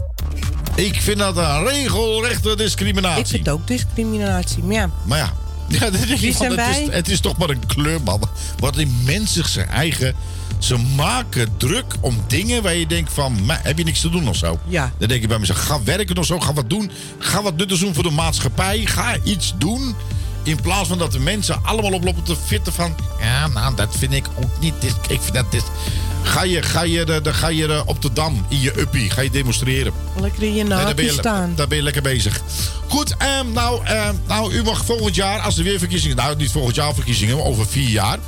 [0.75, 3.21] Ik vind dat een regelrechte discriminatie.
[3.21, 4.63] Ik vind het ook discriminatie.
[4.63, 5.33] Maar ja, Maar ja,
[5.79, 8.29] ja dat van, zijn het, is, het is toch maar een kleur, man.
[8.59, 10.15] Wat die mensen zijn eigen...
[10.59, 13.45] Ze maken druk om dingen waar je denkt van...
[13.45, 14.59] "Maar, heb je niks te doen of zo?
[14.67, 14.93] Ja.
[14.99, 16.41] Dan denk ik bij mezelf, ga werken of zo.
[16.41, 16.91] Ga wat doen.
[17.19, 18.87] Ga wat nuttigs doen voor de maatschappij.
[18.87, 19.95] Ga iets doen.
[20.43, 22.95] In plaats van dat de mensen allemaal oplopen te fitten van...
[23.21, 24.75] Ja, nou, dat vind ik ook niet.
[24.81, 25.65] Dit, ik vind dat dit...
[26.23, 29.11] Ga je, ga je, de, de- ga je de- op de Dam in je uppie,
[29.11, 29.93] ga je demonstreren.
[30.21, 31.53] lekker in je Nee, daar, ben naakje je, staan.
[31.57, 32.41] daar ben je lekker bezig.
[32.89, 36.17] Goed, ehm, nou, ehm, nou, u mag volgend jaar, als er weer verkiezingen...
[36.17, 38.19] Nou, niet volgend jaar verkiezingen, maar over vier jaar.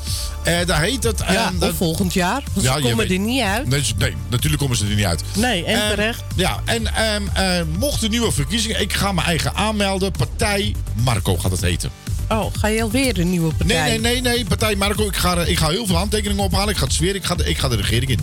[0.43, 1.21] Eh daar heet het...
[1.21, 2.43] ehm, Ja, dat- of volgend jaar.
[2.53, 3.69] Want Ja, ze komen er niet uit.
[3.99, 5.23] Nee, natuurlijk komen ze er niet uit.
[5.37, 6.23] Nee, en Ehm, terecht.
[6.37, 8.81] Ja, en ehm, eh, mocht er nieuwe verkiezingen...
[8.81, 10.13] Ik ga mijn eigen aanmelden.
[10.13, 10.75] Partij
[11.05, 11.91] Marco gaat het heten.
[12.33, 13.89] Oh, ga je alweer een nieuwe partij?
[13.89, 15.07] Nee, nee, nee, nee, partij Marco.
[15.07, 16.69] Ik ga, ik ga heel veel handtekeningen ophalen.
[16.69, 17.15] Ik ga het zweren.
[17.15, 18.21] Ik ga, de, ik ga de regering in.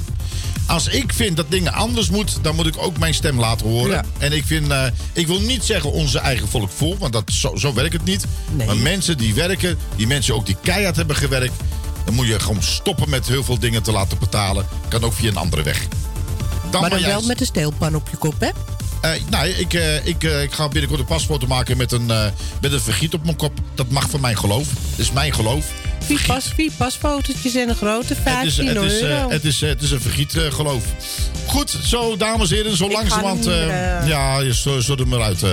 [0.68, 3.92] Als ik vind dat dingen anders moet, dan moet ik ook mijn stem laten horen.
[3.92, 4.06] Ja.
[4.18, 7.56] En ik vind, eh, ik wil niet zeggen onze eigen volk voor, want dat, zo,
[7.56, 8.26] zo werkt het niet.
[8.66, 11.54] Maar mensen die werken, die mensen ook die keihard hebben gewerkt,
[12.06, 14.66] dan moet je gewoon stoppen met heel veel dingen te laten betalen.
[14.88, 15.88] Kan ook via een andere weg.
[16.72, 18.50] Dan maar dan wel met een steelpan op je kop, hè?
[19.02, 22.06] Eh, nee, ik, eh, ik, eh, ik ga binnenkort een pasfoto maken met een,
[22.62, 23.60] met een vergiet op mijn kop.
[23.76, 24.68] Dat mag van mijn geloof.
[24.68, 25.66] Dat is mijn geloof.
[26.00, 29.82] Vier, pas, vier pasfotootjes en een grote, Het 15 is, het, is, het, is, het
[29.82, 30.84] is een vergiet eh, geloof.
[31.48, 33.46] Goed, zo dames en heren, zo Ik langzamerhand...
[34.06, 35.44] ja, zo, zo er maar uit.
[35.44, 35.50] eh.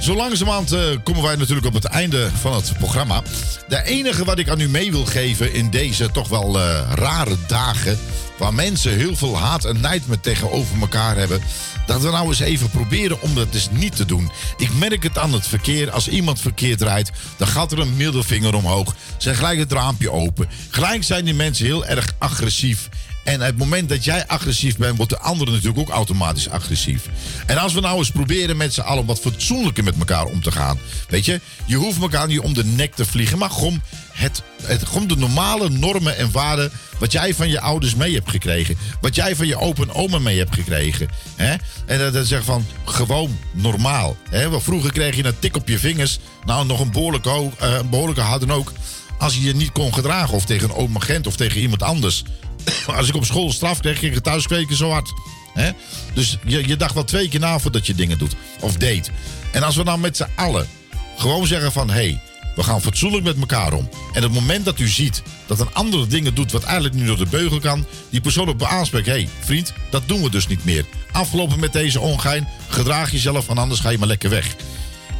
[0.00, 3.22] zo langzamerhand komen wij natuurlijk op het einde van het programma.
[3.68, 6.58] De enige wat ik aan u mee wil geven in deze toch wel
[6.94, 7.98] rare dagen...
[8.40, 11.40] waar mensen heel veel haat en nijd met tegenover elkaar hebben...
[11.86, 14.30] dat we nou eens even proberen om dat eens niet te doen.
[14.56, 15.90] Ik merk het aan het verkeer.
[15.90, 18.94] Als iemand verkeerd rijdt, dan gaat er een middelvinger omhoog.
[19.16, 20.48] Zijn gelijk het raampje open.
[20.70, 22.88] Gelijk zijn die mensen heel erg agressief.
[23.24, 27.08] En het moment dat jij agressief bent, wordt de andere natuurlijk ook automatisch agressief.
[27.46, 30.52] En als we nou eens proberen met z'n allen wat fatsoenlijker met elkaar om te
[30.52, 30.78] gaan.
[31.08, 33.82] Weet je, je hoeft elkaar niet om de nek te vliegen, maar gewoon,
[34.20, 36.72] het, het, gewoon de normale normen en waarden.
[36.98, 38.76] wat jij van je ouders mee hebt gekregen.
[39.00, 41.08] Wat jij van je opa en oma mee hebt gekregen.
[41.36, 41.54] Hè?
[41.86, 44.16] En dat, dat zeg van gewoon normaal.
[44.30, 44.48] Hè?
[44.48, 46.18] Want vroeger kreeg je een tik op je vingers.
[46.44, 48.72] Nou, nog een eh, behoorlijke harde ook.
[49.18, 52.24] Als je je niet kon gedragen, of tegen een oom agent of tegen iemand anders.
[52.96, 55.12] Als ik op school straf kreeg, ging ik thuis kweken zo hard.
[55.54, 55.70] Hè?
[56.14, 58.34] Dus je, je dacht wel twee keer na voordat je dingen doet.
[58.60, 59.10] Of deed.
[59.50, 60.68] En als we nou met z'n allen
[61.16, 61.90] gewoon zeggen van...
[61.90, 62.20] hey,
[62.56, 63.88] we gaan fatsoenlijk met elkaar om.
[64.12, 66.52] En het moment dat u ziet dat een andere dingen doet...
[66.52, 67.86] wat eigenlijk nu door de beugel kan...
[68.10, 69.06] die persoon op aanspreekt...
[69.06, 70.84] hé, hey, vriend, dat doen we dus niet meer.
[71.12, 72.48] Afgelopen met deze ongein.
[72.68, 74.54] Gedraag jezelf, want anders ga je maar lekker weg.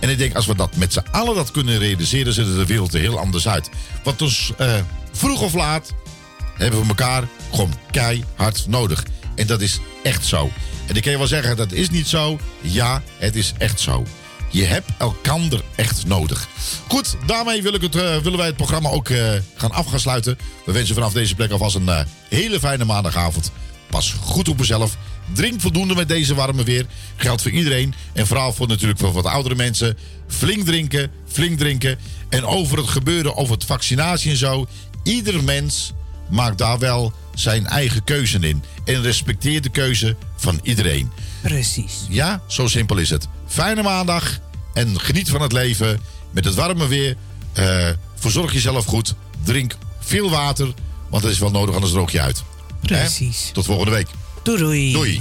[0.01, 2.33] En ik denk, als we dat met z'n allen dat kunnen realiseren...
[2.33, 3.71] ziet de wereld er heel anders uit.
[4.03, 4.75] Want dus eh,
[5.13, 5.93] vroeg of laat
[6.57, 9.05] hebben we elkaar gewoon keihard nodig.
[9.35, 10.51] En dat is echt zo.
[10.87, 12.39] En ik kan je wel zeggen, dat is niet zo.
[12.61, 14.07] Ja, het is echt zo.
[14.51, 16.49] Je hebt elkander echt nodig.
[16.89, 20.01] Goed, daarmee wil ik het, eh, willen wij het programma ook eh, gaan af gaan
[20.01, 20.39] sluiten.
[20.65, 23.51] We wensen vanaf deze plek alvast een eh, hele fijne maandagavond.
[23.91, 24.97] Pas goed op mezelf.
[25.33, 26.87] Drink voldoende met deze warme weer.
[27.17, 27.95] Geldt voor iedereen.
[28.13, 29.99] En vooral voor natuurlijk voor wat oudere mensen.
[30.29, 31.99] Flink drinken, flink drinken.
[32.29, 34.67] En over het gebeuren, over het vaccinatie en zo.
[35.03, 35.93] Ieder mens
[36.31, 38.63] maakt daar wel zijn eigen keuze in.
[38.85, 41.11] En respecteer de keuze van iedereen.
[41.41, 41.95] Precies.
[42.09, 43.29] Ja, zo simpel is het.
[43.51, 44.39] Fijne maandag
[44.75, 46.01] en geniet van het leven.
[46.31, 47.17] Met het warme weer.
[47.53, 49.15] Eh, verzorg jezelf goed.
[49.45, 50.75] Drink veel water,
[51.09, 52.43] want het is wel nodig, anders droog je uit.
[52.81, 53.51] Precies.
[53.53, 54.09] Tot volgende week.
[54.43, 54.93] Doei doei.
[54.93, 55.21] Doei.